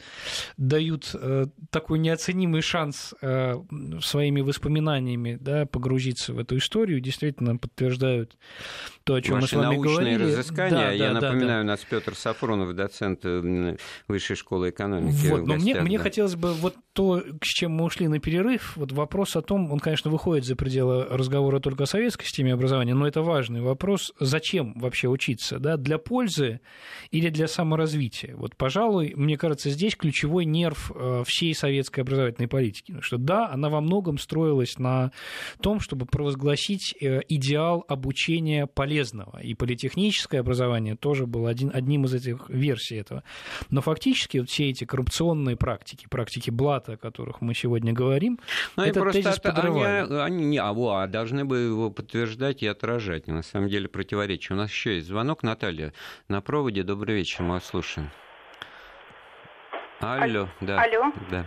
[0.57, 3.57] дают э, такой неоценимый шанс э,
[4.01, 7.01] своими воспоминаниями да, погрузиться в эту историю.
[7.01, 8.37] Действительно подтверждают
[9.09, 10.23] то, о чем мы с вами говорили.
[10.23, 10.71] разыскания.
[10.71, 13.25] Да, я да, напоминаю, да, у нас Петр Сафронов, доцент
[14.07, 15.29] Высшей школы экономики.
[15.29, 15.83] Вот, но гостях, мне, да.
[15.83, 19.73] мне хотелось бы вот то, с чем мы ушли на перерыв, вот вопрос о том,
[19.73, 24.13] он, конечно, выходит за пределы разговора только о советской системе образования, но это важный вопрос,
[24.21, 26.61] зачем вообще учиться, да, для пользы
[27.11, 28.37] или для саморазвития.
[28.37, 33.71] Вот, пожалуй, мне кажется, здесь ключевой нерв э, всей советской образовательной политики, что да, она
[33.71, 35.13] во многом строилась на
[35.63, 38.67] том, чтобы провозгласить э, идеал обучения
[38.99, 43.23] полезного, и политехническое образование тоже было один, одним из этих версий этого.
[43.71, 48.39] Но фактически вот все эти коррупционные практики, практики блата, о которых мы сегодня говорим,
[48.77, 50.07] Но это просто тезис подрывали.
[50.07, 53.27] Они, они не, а, а должны бы его подтверждать и отражать.
[53.27, 54.57] На самом деле противоречие.
[54.57, 55.43] У нас еще есть звонок.
[55.43, 55.93] Наталья
[56.29, 56.83] на проводе.
[56.83, 58.11] Добрый вечер, мы вас слушаем.
[60.01, 60.81] Алло, да.
[60.83, 61.13] Алло.
[61.31, 61.47] Да.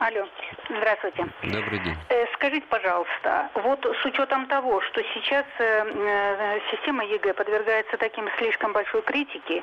[0.00, 0.26] Алло,
[0.70, 1.26] здравствуйте.
[1.42, 1.94] Добрый день.
[2.08, 8.26] Э, скажите, пожалуйста, вот с учетом того, что сейчас э, э, система ЕГЭ подвергается таким
[8.38, 9.62] слишком большой критике,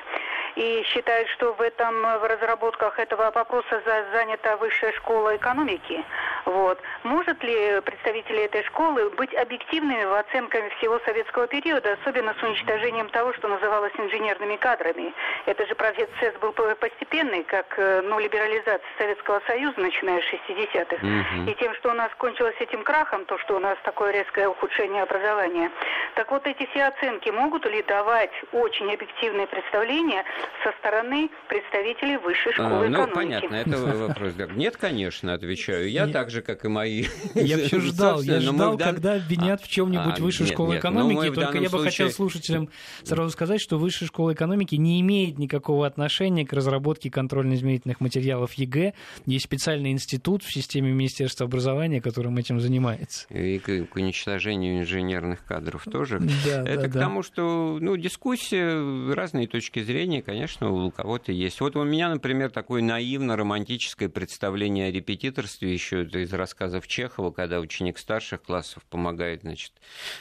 [0.54, 6.04] и считают, что в этом в разработках этого вопроса занята высшая школа экономики.
[6.44, 6.80] Вот.
[7.02, 13.08] Может ли представители этой школы быть объективными в оценках всего советского периода, особенно с уничтожением
[13.08, 15.12] того, что называлось инженерными кадрами?
[15.46, 20.96] Это же процесс был постепенный, как ну, либерализация Советского Союза, начиная с 60-х.
[20.96, 21.50] Угу.
[21.50, 25.02] И тем, что у нас кончилось этим крахом, то, что у нас такое резкое ухудшение
[25.02, 25.70] образования.
[26.14, 30.24] Так вот, эти все оценки могут ли давать очень объективные представления
[30.62, 33.46] со стороны представителей высшей школы а, ну, экономики.
[33.46, 34.32] понятно, это вопрос.
[34.54, 35.90] Нет, конечно, отвечаю.
[35.90, 37.04] Я так же, как и мои.
[37.34, 41.34] Я все ждал, я ждал, когда обвинят в чем-нибудь а, высшую школу экономики.
[41.34, 42.68] Только я бы хотел слушателям
[43.02, 48.94] сразу сказать, что высшая школа экономики не имеет никакого отношения к разработке контрольно-измерительных материалов ЕГЭ.
[49.26, 53.26] Есть специальный институт в системе Министерства образования, которым этим занимается.
[53.28, 56.20] И к, уничтожению инженерных кадров тоже.
[56.44, 61.60] Да, это к тому, что ну, дискуссия, разные точки зрения, конечно, конечно, у кого-то есть.
[61.60, 67.98] Вот у меня, например, такое наивно-романтическое представление о репетиторстве еще из рассказов Чехова, когда ученик
[67.98, 69.72] старших классов помогает, значит,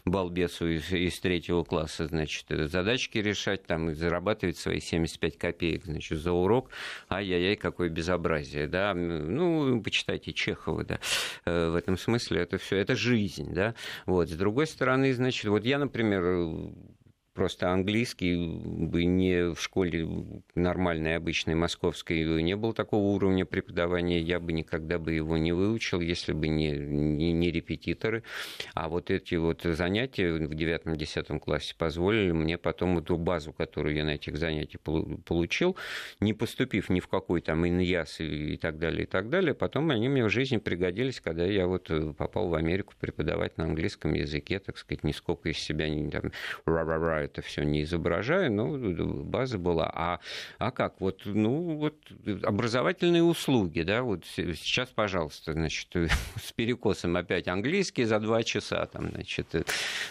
[0.06, 6.20] балбесу из, из третьего класса, значит, задачки решать там и зарабатывать свои 75 копеек, значит,
[6.20, 6.70] за урок.
[7.10, 8.94] Ай-яй-яй, какое безобразие, да.
[8.94, 11.00] Ну, почитайте Чехова, да.
[11.46, 13.74] Э, в этом смысле это все, это жизнь, да.
[14.06, 14.28] Вот.
[14.30, 16.74] С другой стороны, значит, вот я, например,
[17.38, 20.08] просто английский бы не в школе
[20.56, 26.02] нормальной, обычной, московской, не был такого уровня преподавания, я бы никогда бы его не выучил,
[26.02, 28.24] если бы не, не, не репетиторы.
[28.74, 34.04] А вот эти вот занятия в девятом-десятом классе позволили мне потом эту базу, которую я
[34.04, 35.78] на этих занятиях получил,
[36.20, 40.10] не поступив ни в какой там иньяс и так далее, и так далее, потом они
[40.10, 44.58] мне в жизни пригодились, когда я вот э, попал в Америку преподавать на английском языке,
[44.58, 46.32] так сказать, нисколько из себя не там
[47.28, 48.78] это все не изображаю, но
[49.24, 49.92] база была.
[49.94, 50.20] А,
[50.58, 51.00] а как?
[51.00, 51.96] Вот, ну, вот
[52.44, 55.90] образовательные услуги, да, вот сейчас, пожалуйста, значит,
[56.42, 59.48] с перекосом опять английский за два часа, там, значит,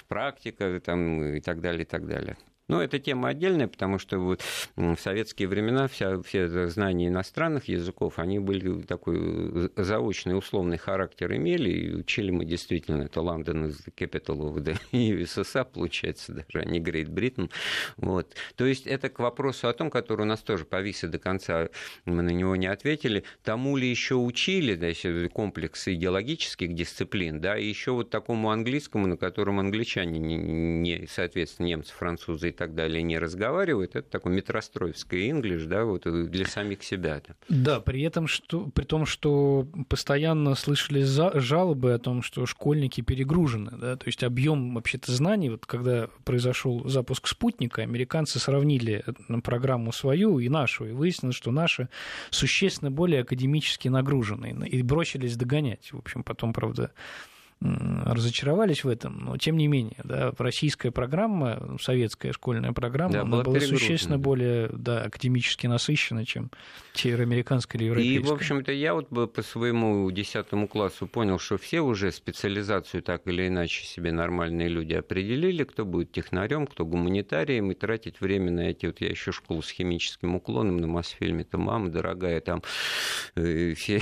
[0.09, 2.37] практика там, и так далее, и так далее.
[2.69, 4.43] Но это тема отдельная, потому что вот
[4.75, 11.71] в советские времена вся, все знания иностранных языков, они были такой заочный, условный характер имели,
[11.71, 16.65] и учили мы действительно, это London is the capital of the USSR, получается, даже, а
[16.65, 17.51] не Great Britain.
[17.97, 18.35] Вот.
[18.57, 21.69] То есть это к вопросу о том, который у нас тоже повис и до конца
[22.05, 24.89] мы на него не ответили, тому ли еще учили, да,
[25.29, 31.67] комплекс идеологических дисциплин, да, и еще вот такому английскому, на котором англичане, не, не, соответственно,
[31.67, 37.21] немцы, французы так далее не разговаривают, это такой метростроевский инглиш, да, вот для самих себя.
[37.27, 42.47] Да, да при этом, что, при том, что постоянно слышали за, жалобы о том, что
[42.47, 49.05] школьники перегружены, да, то есть объем вообще-то знаний, вот когда произошел запуск спутника, американцы сравнили
[49.45, 51.89] программу свою и нашу, и выяснилось, что наши
[52.31, 55.93] существенно более академически нагружены, и бросились догонять.
[55.93, 56.93] В общем, потом, правда,
[57.61, 63.31] разочаровались в этом, но тем не менее, да, российская программа, советская школьная программа, да, она
[63.31, 66.51] была, была существенно более да, академически насыщена, чем
[66.93, 68.15] североамериканская или европейская.
[68.15, 73.27] И, в общем-то, я вот по своему десятому классу понял, что все уже специализацию так
[73.27, 78.69] или иначе себе нормальные люди определили, кто будет технарем, кто гуманитарием, и тратить время на
[78.71, 82.63] эти, вот я еще школу с химическим уклоном на Мосфильме-то, мама дорогая, там
[83.35, 84.01] э, все,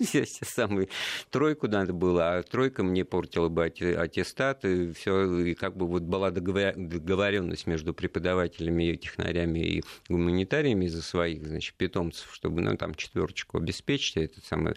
[0.00, 0.88] все, самые
[1.30, 5.86] тройку надо было, а тройка тройка мне портила бы аттестат, и все, и как бы
[5.86, 12.76] вот была договоренность между преподавателями и технарями и гуманитариями за своих, значит, питомцев, чтобы, ну,
[12.76, 14.74] там, четверочку обеспечить, это самое,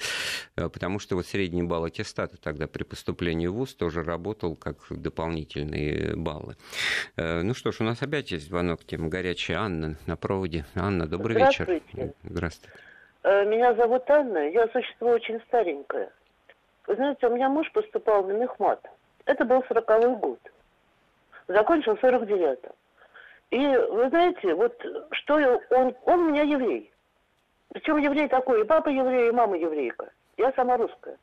[0.55, 4.77] э, потому что вот средний балл аттестата тогда при поступлении в ВУЗ тоже работал как
[4.89, 6.55] дополнительные баллы.
[7.15, 9.57] Э, ну что ж, у нас опять есть звонок, тема горячая.
[9.57, 10.65] Анна на проводе.
[10.75, 11.83] Анна, добрый Здравствуйте.
[11.93, 12.13] вечер.
[12.23, 12.73] Здравствуйте.
[13.23, 16.09] Э, меня зовут Анна, я существо очень старенькое.
[16.87, 18.79] Вы знаете, у меня муж поступал на мехмат.
[19.25, 20.39] Это был сороковой год.
[21.47, 22.71] Закончил сорок девятом.
[23.51, 24.73] И вы знаете, вот
[25.11, 25.35] что
[25.69, 26.91] он, он у меня еврей.
[27.69, 30.09] Причем еврей такой, и папа еврей, и мама еврейка.
[30.37, 31.17] Я сама русская.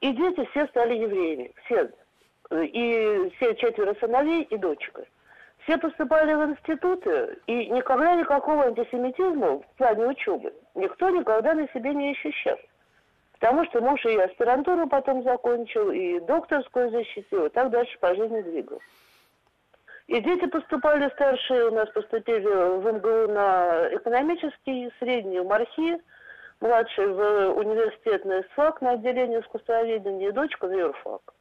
[0.00, 1.90] И дети все стали евреями, все.
[2.50, 5.04] И все четверо сыновей и дочка.
[5.64, 11.94] Все поступали в институты, и никогда никакого антисемитизма в плане учебы никто никогда на себе
[11.94, 12.58] не ощущал.
[13.42, 18.40] Потому что муж и аспирантуру потом закончил, и докторскую защитил, и так дальше по жизни
[18.40, 18.80] двигал.
[20.06, 26.00] И дети поступали старшие, у нас поступили в МГУ на экономический, средний в МАРХИ,
[26.60, 31.34] младший в университет на ИСФАК на отделение искусствоведения, и дочка в юрфак.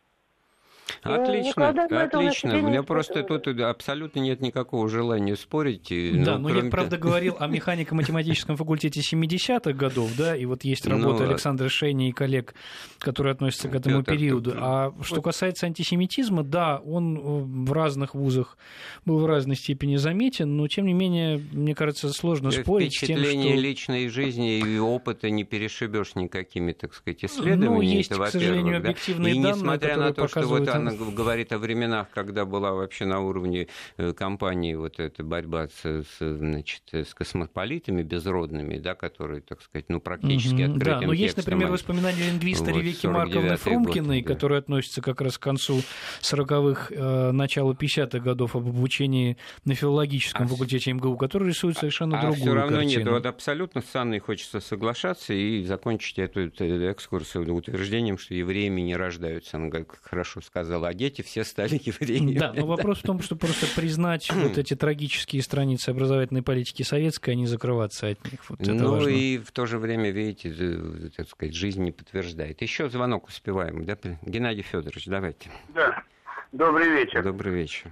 [1.04, 2.60] Ну, отлично, отлично.
[2.60, 5.88] У меня просто тут абсолютно нет никакого желания спорить.
[5.90, 10.86] Да, ну, но я, правда, говорил о механико-математическом факультете 70-х годов, да, и вот есть
[10.86, 12.54] работа ну, Александра Шейни и коллег,
[13.00, 14.54] которые относятся к этому периоду.
[14.58, 18.58] А что касается антисемитизма, да, он э, в разных вузах
[19.06, 23.18] был в разной степени заметен, но, тем не менее, мне кажется, сложно спорить с тем,
[23.18, 23.26] что...
[23.26, 27.76] Впечатление личной жизни и опыта не перешибешь никакими, так сказать, исследованиями.
[27.76, 29.56] Ну, есть, к сожалению, объективные да?
[29.56, 34.14] данные, на то, что вот она говорит о временах, когда была вообще на уровне э,
[34.14, 40.00] компании вот эта борьба с, с, значит, с космополитами безродными, да, которые, так сказать, ну,
[40.00, 44.34] практически угу, Да, но есть, например, воспоминания лингвиста вот, Ревеки Марковны Фрумкиной, год, да.
[44.34, 45.82] которые относятся как раз к концу
[46.22, 52.18] 40-х, э, началу 50-х годов об обучении на филологическом а факультете МГУ, который рисует совершенно
[52.18, 53.04] а другую все равно картину.
[53.04, 58.82] нет, вот абсолютно с Анной хочется соглашаться и закончить эту, эту экскурсию утверждением, что евреями
[58.82, 59.58] не рождаются.
[59.58, 62.38] Она, как хорошо сказала, а дети все стали евреями.
[62.38, 67.32] Да, но вопрос в том, что просто признать вот эти трагические страницы образовательной политики советской,
[67.32, 68.40] а не закрываться от них.
[68.50, 69.10] Вот ну важно.
[69.10, 72.62] и в то же время, видите, так сказать, жизнь не подтверждает.
[72.62, 73.98] Еще звонок успеваем, да?
[74.22, 75.50] Геннадий Федорович, давайте.
[75.74, 76.04] Да.
[76.52, 77.24] Добрый вечер.
[77.24, 77.92] Добрый вечер.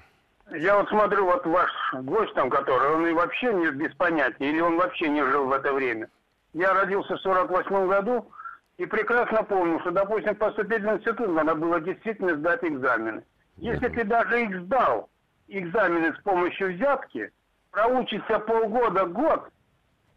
[0.51, 1.71] Я вот смотрю, вот ваш
[2.01, 5.51] гость там, который, он и вообще не без понятия, или он вообще не жил в
[5.51, 6.09] это время.
[6.53, 8.31] Я родился в 48 году,
[8.79, 13.23] и прекрасно помню, что, допустим, поступить в институт надо было действительно сдать экзамены.
[13.57, 15.09] Если ты даже их сдал,
[15.49, 17.29] экзамены с помощью взятки,
[17.71, 19.49] проучишься полгода, год,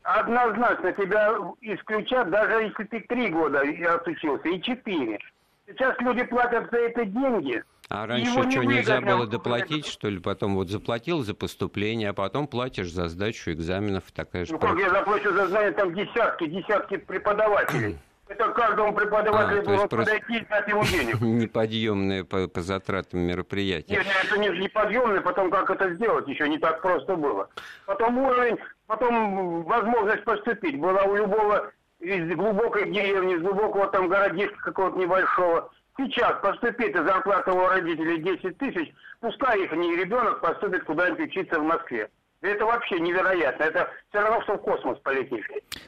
[0.04, 5.18] однозначно тебя исключат, даже если ты три года отучился, и четыре.
[5.66, 7.64] Сейчас люди платят за это деньги.
[7.88, 10.20] А раньше что, нельзя было доплатить, что ли?
[10.20, 14.04] Потом вот заплатил за поступление, а потом платишь за сдачу экзаменов.
[14.12, 17.98] Такая же ну как я заплачу за знание, там десятки, десятки преподавателей.
[18.32, 21.20] Это каждому преподавателю а, было подойти и дать ему денег.
[21.20, 23.94] Неподъемные по, по затратам мероприятия.
[23.94, 27.48] Нет, это не неподъемное, потом как это сделать, еще не так просто было.
[27.86, 34.56] Потом уровень, потом возможность поступить была у любого из глубокой деревни, из глубокого там городишка
[34.62, 35.70] какого-то небольшого.
[35.98, 41.60] сейчас поступит, и зарплата у родителей 10 тысяч, пускай их не ребенок поступит куда-нибудь учиться
[41.60, 42.10] в Москве.
[42.40, 43.62] Это вообще невероятно.
[43.62, 45.46] Это все равно, что в космос полетишь.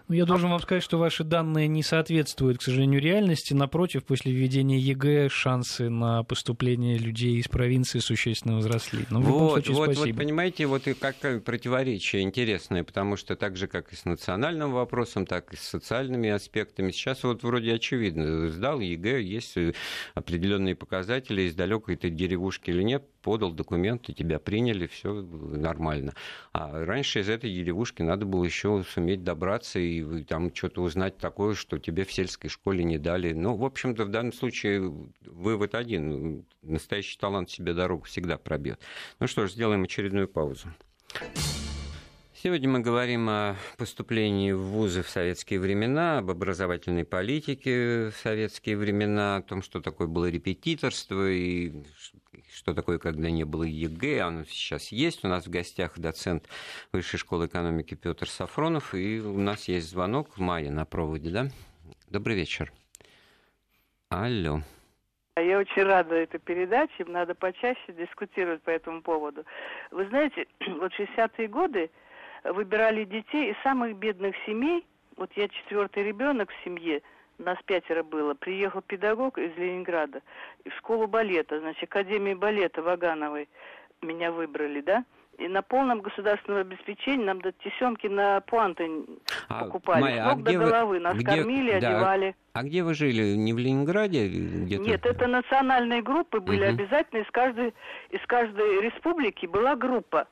[0.09, 3.53] Ну, я должен вам сказать, что ваши данные не соответствуют, к сожалению, реальности.
[3.53, 9.05] Напротив, после введения ЕГЭ шансы на поступление людей из провинции существенно возросли.
[9.11, 10.07] Ну, в вот, случае, вот, спасибо.
[10.07, 14.73] вот, понимаете, вот и какое противоречие интересное, потому что так же, как и с национальным
[14.73, 19.59] вопросом, так и с социальными аспектами, сейчас вот вроде очевидно, сдал ЕГЭ, есть
[20.15, 26.15] определенные показатели, из далекой ты деревушки или нет, подал документы, тебя приняли, все нормально.
[26.53, 31.55] А раньше из этой деревушки надо было еще суметь добраться и там что-то узнать такое,
[31.55, 33.33] что тебе в сельской школе не дали.
[33.33, 34.93] Ну, в общем-то, в данном случае
[35.23, 36.45] вывод один.
[36.63, 38.81] Настоящий талант себе дорогу всегда пробьет.
[39.21, 40.69] Ну что ж, сделаем очередную паузу.
[42.45, 48.77] Сегодня мы говорим о поступлении в вузы в советские времена, об образовательной политике в советские
[48.77, 51.73] времена, о том, что такое было репетиторство и
[52.55, 55.25] что такое, когда не было ЕГЭ, оно сейчас есть.
[55.25, 56.47] У нас в гостях доцент
[56.93, 61.47] Высшей школы экономики Петр Сафронов, и у нас есть звонок Майя на проводе, да?
[62.11, 62.71] Добрый вечер.
[64.11, 64.61] Алло.
[65.37, 69.47] Я очень рада этой передаче, надо почаще дискутировать по этому поводу.
[69.91, 70.47] Вы знаете,
[70.79, 71.91] вот 60-е годы
[72.45, 74.87] выбирали детей из самых бедных семей.
[75.17, 77.03] Вот я четвертый ребенок в семье,
[77.39, 78.35] нас пятеро было.
[78.35, 80.23] Приехал педагог из Ленинграда
[80.65, 83.49] в школу балета, значит, Академии балета Вагановой
[84.03, 85.05] меня выбрали, да?
[85.39, 88.89] И на полном государственном обеспечении нам до тесемки на пуанты
[89.49, 90.01] а, покупали.
[90.01, 90.87] Майя, а до где головы.
[90.87, 91.89] Вы, Нас где, кормили, да.
[91.89, 92.37] одевали.
[92.53, 93.35] А где вы жили?
[93.35, 94.29] Не в Ленинграде?
[94.29, 94.83] Где-то?
[94.85, 96.75] Нет, это национальные группы были угу.
[96.75, 97.23] обязательно.
[97.23, 97.75] Из каждой,
[98.11, 100.29] из каждой республики была группа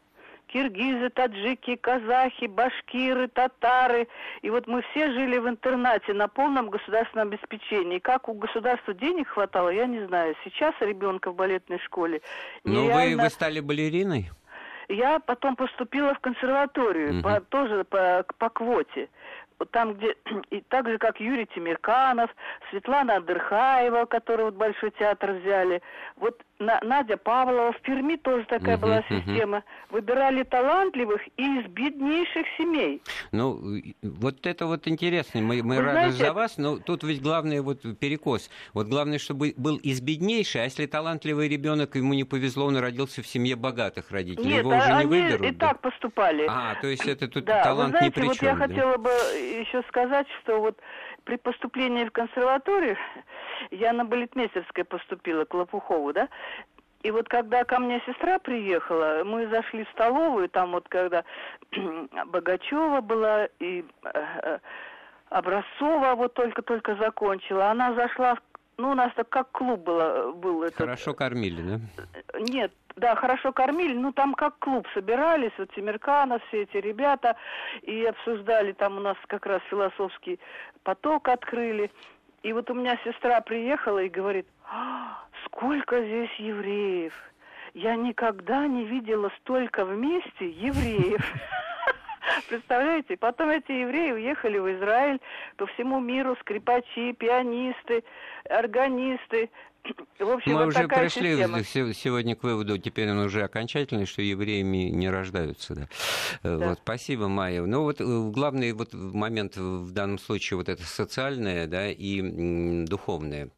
[0.53, 4.09] киргизы, таджики, казахи, башкиры, татары.
[4.43, 7.99] И вот мы все жили в интернате на полном государственном обеспечении.
[7.99, 10.35] Как у государства денег хватало, я не знаю.
[10.45, 12.21] Сейчас ребенка в балетной школе.
[12.65, 13.17] Ну, нереально...
[13.17, 14.31] вы, вы стали балериной?
[14.89, 17.23] Я потом поступила в консерваторию, угу.
[17.23, 19.09] по, тоже по, по квоте
[19.71, 20.15] там, где,
[20.51, 22.31] и так же, как Юрий Тимирканов,
[22.71, 25.83] Светлана Адырхаева, которую вот Большой театр взяли,
[26.17, 29.59] вот на, Надя Павлова, в Перми тоже такая uh-huh, была система.
[29.59, 29.63] Uh-huh.
[29.91, 33.03] Выбирали талантливых и из беднейших семей.
[33.33, 35.41] Ну, вот это вот интересно.
[35.41, 38.49] Мы, мы рады знаете, за вас, но тут ведь главный вот перекос.
[38.73, 43.23] Вот главное, чтобы был из беднейшей, а если талантливый ребенок, ему не повезло, он родился
[43.23, 45.47] в семье богатых родителей, Нет, его уже они не выберут.
[45.47, 45.69] и да?
[45.69, 46.47] так поступали.
[46.49, 48.67] А, то есть это тут да, талант вы знаете, ни при вот чем, я да?
[48.67, 49.11] хотела бы
[49.61, 50.79] еще сказать, что вот
[51.25, 52.97] при поступлении в консерваторию
[53.71, 56.29] я на балетмейстерское поступила, к Лопухову, да,
[57.03, 61.25] и вот когда ко мне сестра приехала, мы зашли в столовую, там вот когда
[62.27, 64.59] Богачева была и э,
[65.29, 68.39] Образцова вот только-только закончила, она зашла,
[68.83, 70.79] ну у нас так как клуб было, был этот...
[70.79, 71.81] Хорошо кормили, да?
[72.41, 77.37] Нет, да, хорошо кормили, ну там как клуб собирались, вот Тимирканов, все эти ребята,
[77.83, 80.41] и обсуждали, там у нас как раз философский
[80.83, 81.93] поток открыли.
[82.43, 87.15] И вот у меня сестра приехала и говорит, а, сколько здесь евреев.
[87.75, 91.23] Я никогда не видела столько вместе евреев.
[92.49, 93.17] Представляете?
[93.17, 95.21] Потом эти евреи уехали в Израиль,
[95.57, 98.05] по всему миру скрипачи, пианисты,
[98.49, 99.51] органисты.
[100.21, 101.93] В общем, Мы вот уже пришли система.
[101.93, 105.75] сегодня к выводу, теперь он уже окончательный, что евреями не рождаются.
[105.75, 105.89] Да.
[106.45, 106.69] Э, да.
[106.69, 107.63] Вот, спасибо, Майя.
[107.63, 113.51] Ну вот э, главный вот момент в данном случае вот это социальное да, и духовное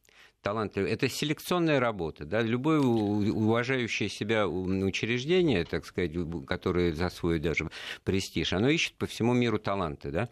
[0.44, 0.92] талантливый.
[0.92, 2.24] Это селекционная работа.
[2.24, 2.42] Да?
[2.42, 6.12] Любое уважающее себя учреждение, так сказать,
[6.46, 7.68] которое за свой даже
[8.04, 10.10] престиж, оно ищет по всему миру таланты.
[10.10, 10.28] Да?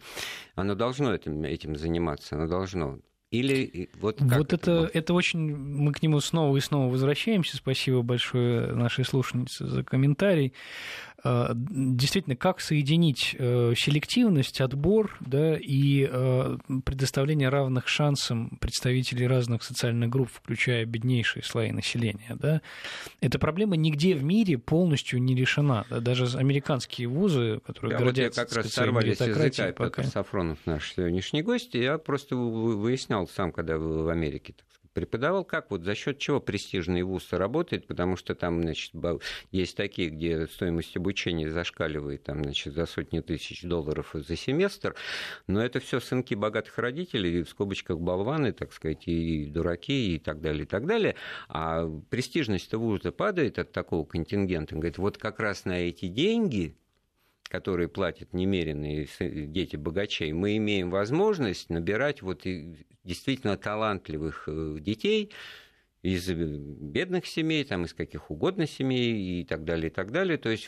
[0.55, 2.99] Оно должно этим, этим заниматься, оно должно.
[3.31, 5.55] Или вот как Вот это, это, это очень...
[5.55, 7.57] Мы к нему снова и снова возвращаемся.
[7.57, 10.53] Спасибо большое нашей слушательнице за комментарий.
[11.25, 19.63] А, действительно, как соединить э, селективность, отбор да, и э, предоставление равных шансов представителей разных
[19.63, 22.35] социальных групп, включая беднейшие слои населения.
[22.35, 22.61] Да?
[23.21, 25.85] Эта проблема нигде в мире полностью не решена.
[25.89, 26.01] Да?
[26.01, 28.41] Даже американские вузы, которые да, гордятся...
[28.41, 30.03] Вот я как раз сорвали с языка пока...
[30.03, 35.71] Сафронов, наш сегодняшний гость, я просто выяснял сам, когда был в Америке, так преподавал, как
[35.71, 38.93] вот за счет чего престижный вуз работает, потому что там, значит,
[39.51, 44.95] есть такие, где стоимость обучения зашкаливает там, значит, за сотни тысяч долларов за семестр,
[45.47, 50.41] но это все сынки богатых родителей, в скобочках болваны, так сказать, и дураки, и так
[50.41, 51.15] далее, и так далее,
[51.47, 56.77] а престижность вуза падает от такого контингента, он говорит, вот как раз на эти деньги
[57.53, 62.47] которые платят немеренные дети богачей, мы имеем возможность набирать вот
[63.03, 65.31] действительно талантливых э, детей,
[66.03, 70.37] из бедных семей, там, из каких угодно семей и так далее, и так далее.
[70.37, 70.67] То есть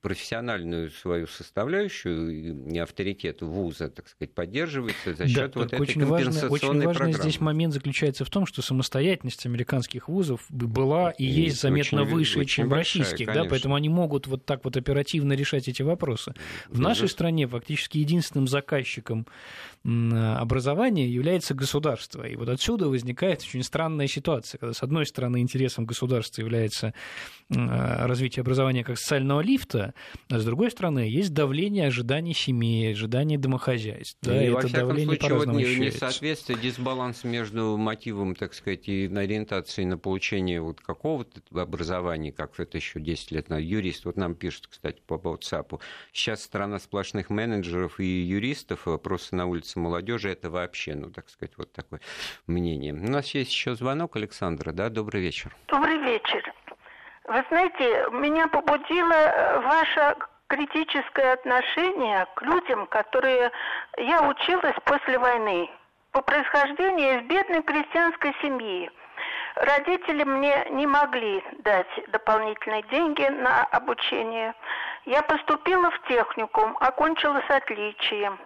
[0.00, 6.00] профессиональную свою составляющую и авторитет вуза, так сказать, поддерживается за счет да, вот этой очень
[6.00, 7.12] компенсационной важный, очень важный программы.
[7.12, 12.12] здесь момент заключается в том, что самостоятельность американских вузов была и, и есть заметно очень,
[12.12, 13.44] выше, очень чем большая, российских, конечно.
[13.44, 16.32] да, поэтому они могут вот так вот оперативно решать эти вопросы.
[16.68, 19.26] В нашей стране фактически единственным заказчиком
[19.84, 22.24] образования является государство.
[22.24, 26.94] И вот отсюда возникает очень странная ситуация, когда, с одной стороны, интересом государства является
[27.50, 29.92] развитие образования как социального лифта,
[30.30, 34.18] а с другой стороны, есть давление ожиданий семьи, ожиданий домохозяйств.
[34.22, 38.88] Да, и, это во всяком давление случае, вот не, несоответствие, дисбаланс между мотивом, так сказать,
[38.88, 44.16] и ориентацией на получение вот какого-то образования, как это еще 10 лет назад, юрист, вот
[44.16, 45.78] нам пишет, кстати, по WhatsApp,
[46.12, 51.52] сейчас страна сплошных менеджеров и юристов, просто на улице молодежи это вообще, ну, так сказать,
[51.56, 52.00] вот такое
[52.46, 52.92] мнение.
[52.92, 55.54] У нас есть еще звонок Александра, да, добрый вечер.
[55.68, 56.52] Добрый вечер.
[57.24, 60.16] Вы знаете, меня побудило э, ваше
[60.46, 63.50] критическое отношение к людям, которые...
[63.96, 65.70] Я училась после войны.
[66.12, 68.90] По происхождению из бедной крестьянской семьи.
[69.54, 74.52] Родители мне не могли дать дополнительные деньги на обучение.
[75.04, 78.38] Я поступила в техникум, окончила с отличием.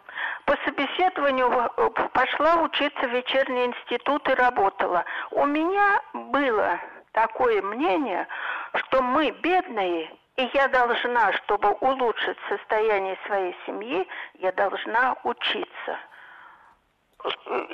[0.44, 5.04] По собеседованию э, пошла учиться в вечерний институт и работала.
[5.30, 6.78] У меня было
[7.12, 8.26] такое мнение,
[8.74, 15.98] что мы бедные, и я должна, чтобы улучшить состояние своей семьи, я должна учиться.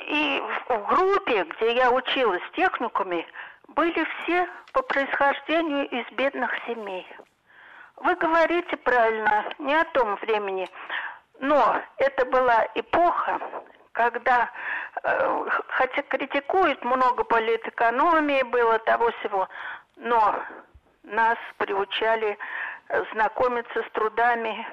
[0.07, 3.25] И в группе, где я училась в техникуме,
[3.67, 7.07] были все по происхождению из бедных семей.
[7.97, 10.67] Вы говорите правильно, не о том времени,
[11.39, 13.39] но это была эпоха,
[13.91, 14.49] когда,
[15.03, 19.47] э, хотя критикуют много политэкономии было того всего,
[19.95, 20.35] но
[21.03, 22.37] нас приучали
[22.89, 24.67] э, знакомиться с трудами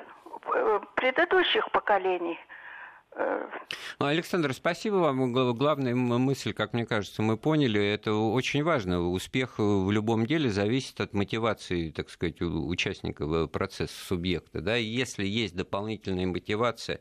[0.47, 2.41] э, предыдущих поколений–
[3.99, 5.33] Александр, спасибо вам.
[5.33, 9.01] Главная мысль, как мне кажется, мы поняли, это очень важно.
[9.09, 14.61] Успех в любом деле зависит от мотивации, так сказать, участника процесса, субъекта.
[14.61, 14.77] Да?
[14.77, 16.99] И если есть дополнительная мотивация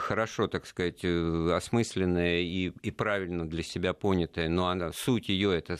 [0.00, 5.56] хорошо, так сказать, э, осмысленная и, и правильно для себя понятая, но она, суть ее
[5.56, 5.76] это,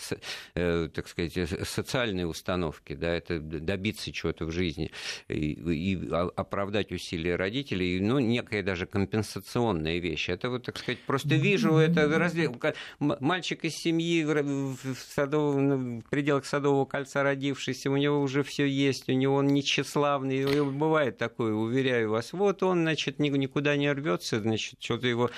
[0.55, 1.33] э, так сказать,
[1.67, 4.91] социальные установки, да, это добиться чего-то в жизни
[5.29, 10.29] и, и оправдать усилия родителей, ну, некая даже компенсационная вещь.
[10.29, 12.55] Это вот, так сказать, просто вижу это раздел.
[12.99, 14.77] Мальчик из семьи в,
[15.15, 19.63] садовом, в пределах Садового кольца родившийся, у него уже все есть, у него он не
[19.63, 22.33] тщеславный, бывает такое, уверяю вас.
[22.33, 25.31] Вот он, значит, никуда не рвется, значит, что-то его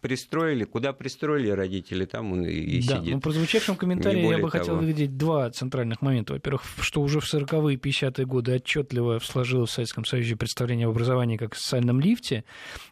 [0.00, 3.14] пристроили, куда пристроили родители, там он и, да, сидит.
[3.14, 4.50] Ну, по звучавшем комментарии я бы того.
[4.50, 6.34] хотел выделить два центральных момента.
[6.34, 10.92] Во-первых, что уже в 40-е и 50-е годы отчетливо сложилось в Советском Союзе представление об
[10.92, 12.44] образовании как социальном лифте,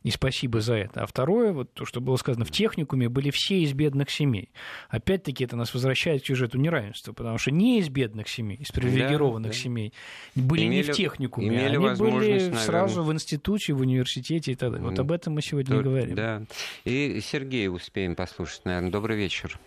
[0.03, 1.03] и спасибо за это.
[1.03, 4.51] А второе, вот то, что было сказано, в техникуме были все из бедных семей.
[4.89, 9.53] Опять-таки это нас возвращает к сюжету неравенства, потому что не из бедных семей, из привилегированных
[9.53, 9.63] да, да.
[9.63, 9.93] семей
[10.35, 12.59] были имели, не в техникуме, имели они были наверное...
[12.59, 14.89] сразу в институте, в университете и так далее.
[14.89, 16.17] Вот об этом мы сегодня Тут, говорим.
[16.17, 16.43] Да.
[16.85, 18.91] И Сергея успеем послушать, наверное.
[18.91, 19.59] Добрый вечер.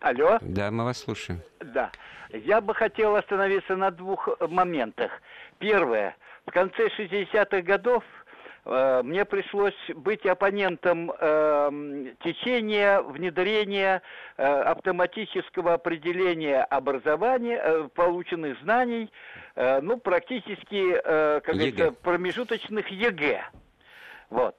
[0.00, 0.38] Алло?
[0.40, 1.40] Да, мы вас слушаем.
[1.60, 1.90] Да.
[2.32, 5.10] Я бы хотел остановиться на двух моментах.
[5.58, 6.16] Первое.
[6.46, 8.02] В конце 60-х годов
[8.64, 14.00] э, мне пришлось быть оппонентом э, течения внедрения
[14.36, 19.10] э, автоматического определения образования, э, полученных знаний,
[19.56, 23.42] э, ну, практически, э, как говорится, промежуточных ЕГЭ.
[24.30, 24.56] Вот.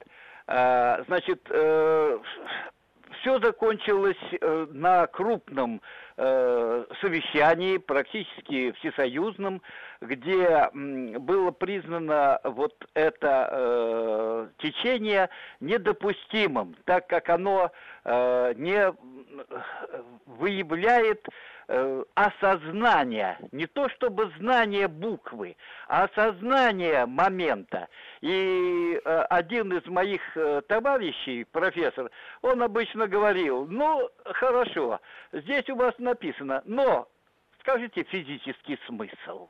[0.48, 2.20] А, значит, э,
[3.22, 5.82] все закончилось э, на крупном
[6.18, 9.62] э, совещании, практически всесоюзном,
[10.02, 15.30] где было признано вот это течение
[15.60, 17.72] недопустимым, так как оно
[18.04, 18.92] не
[20.26, 21.28] выявляет
[22.16, 25.56] осознание, не то чтобы знание буквы,
[25.88, 27.88] а осознание момента.
[28.22, 32.12] И э, один из моих э, товарищей, профессор,
[32.42, 35.00] он обычно говорил, ну, хорошо,
[35.32, 37.08] здесь у вас написано, но
[37.62, 39.50] скажите физический смысл.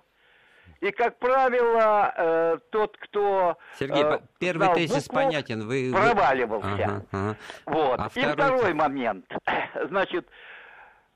[0.79, 3.57] И, как правило, э, тот, кто...
[3.77, 5.67] Сергей, э, первый тезис букву, понятен.
[5.67, 6.73] Вы, проваливался.
[6.73, 7.35] Ага, ага.
[7.67, 7.99] Вот.
[7.99, 8.33] А И второй...
[8.33, 9.25] второй момент.
[9.89, 10.27] Значит,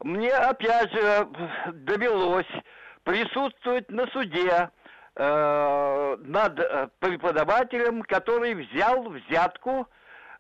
[0.06, 1.28] мне опять же
[1.74, 2.46] довелось
[3.04, 4.70] присутствовать на суде
[5.16, 9.88] э, над э, преподавателем, который взял взятку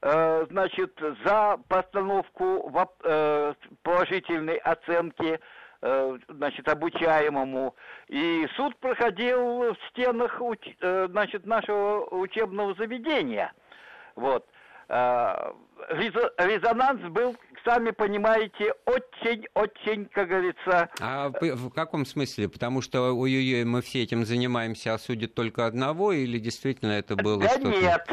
[0.04, 2.72] э, значит, за постановку
[3.04, 5.40] э, положительной оценки
[5.82, 7.76] э, значит, обучаемому.
[8.08, 10.40] И суд проходил в стенах
[10.80, 13.52] значит, нашего учебного заведения.
[14.16, 14.46] Вот.
[15.90, 20.90] Резонанс был, сами понимаете, очень-очень, как говорится...
[21.00, 22.50] А в каком смысле?
[22.50, 27.42] Потому что, ой-ой-ой, мы все этим занимаемся, а судят только одного, или действительно это было
[27.42, 27.70] да что-то...
[27.70, 28.08] нет,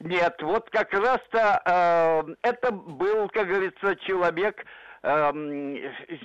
[0.00, 4.64] нет, вот как раз-то э, это был, как говорится, человек,
[5.02, 5.32] э,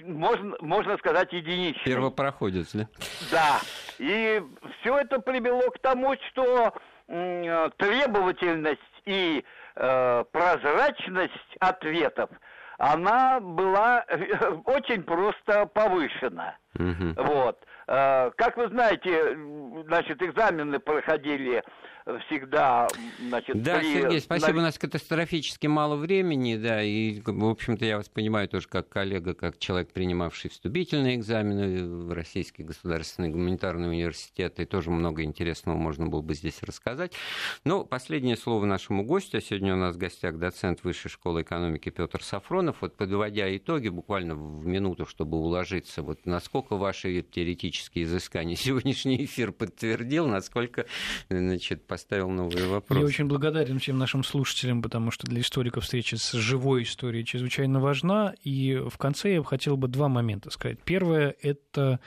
[0.06, 1.84] можно, можно сказать, единичный.
[1.84, 2.88] Первопроходец, да?
[3.32, 3.60] Да,
[4.00, 4.42] и
[4.80, 6.74] все это привело к тому, что
[7.08, 9.44] э, требовательность и
[9.80, 12.30] э, прозрачность ответов,
[12.78, 16.56] она была э, очень просто повышена.
[16.76, 17.24] Угу.
[17.24, 17.66] Вот.
[17.90, 19.36] Э, как вы знаете,
[19.88, 21.64] значит, экзамены проходили
[22.26, 22.88] всегда,
[23.20, 23.94] значит, Да, при...
[23.94, 28.68] Сергей, спасибо, у нас катастрофически мало времени, да, и, в общем-то, я вас понимаю тоже
[28.68, 35.24] как коллега, как человек, принимавший вступительные экзамены в Российский государственный гуманитарный университет, и тоже много
[35.24, 37.14] интересного можно было бы здесь рассказать.
[37.64, 39.38] Но последнее слово нашему гостю.
[39.38, 42.78] А сегодня у нас в гостях доцент Высшей школы экономики Петр Сафронов.
[42.82, 49.52] Вот подводя итоги, буквально в минуту, чтобы уложиться, вот насколько ваши теоретические изыскания сегодняшний эфир
[49.52, 50.86] подтвердил, насколько,
[51.30, 53.02] значит, поставил новые вопросы.
[53.02, 57.80] Я очень благодарен всем нашим слушателям, потому что для историков встреча с живой историей чрезвычайно
[57.80, 58.34] важна.
[58.44, 60.80] И в конце я хотел бы два момента сказать.
[60.84, 62.00] Первое– это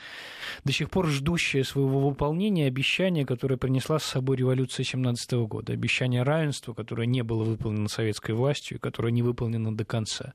[0.65, 5.73] до сих пор ждущее своего выполнения обещание, которое принесла с собой революция 17 года.
[5.73, 10.35] Обещание равенства, которое не было выполнено советской властью и которое не выполнено до конца.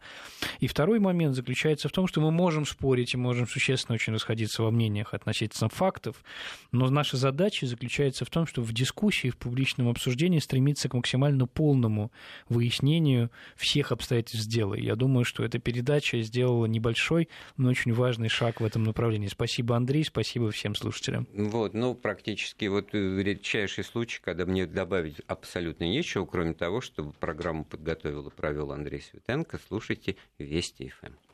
[0.59, 4.63] И второй момент заключается в том, что мы можем спорить и можем существенно очень расходиться
[4.63, 5.26] во мнениях относительно
[5.69, 6.23] фактов,
[6.71, 11.47] но наша задача заключается в том, что в дискуссии, в публичном обсуждении стремиться к максимально
[11.47, 12.11] полному
[12.49, 14.75] выяснению всех обстоятельств дела.
[14.75, 19.27] Я думаю, что эта передача сделала небольшой, но очень важный шаг в этом направлении.
[19.27, 21.27] Спасибо, Андрей, спасибо всем слушателям.
[21.33, 27.65] Вот, ну, практически вот редчайший случай, когда мне добавить абсолютно нечего, кроме того, чтобы программу
[27.65, 29.59] подготовил и провел Андрей Светенко.
[29.67, 31.26] Слушайте Вести ФМ.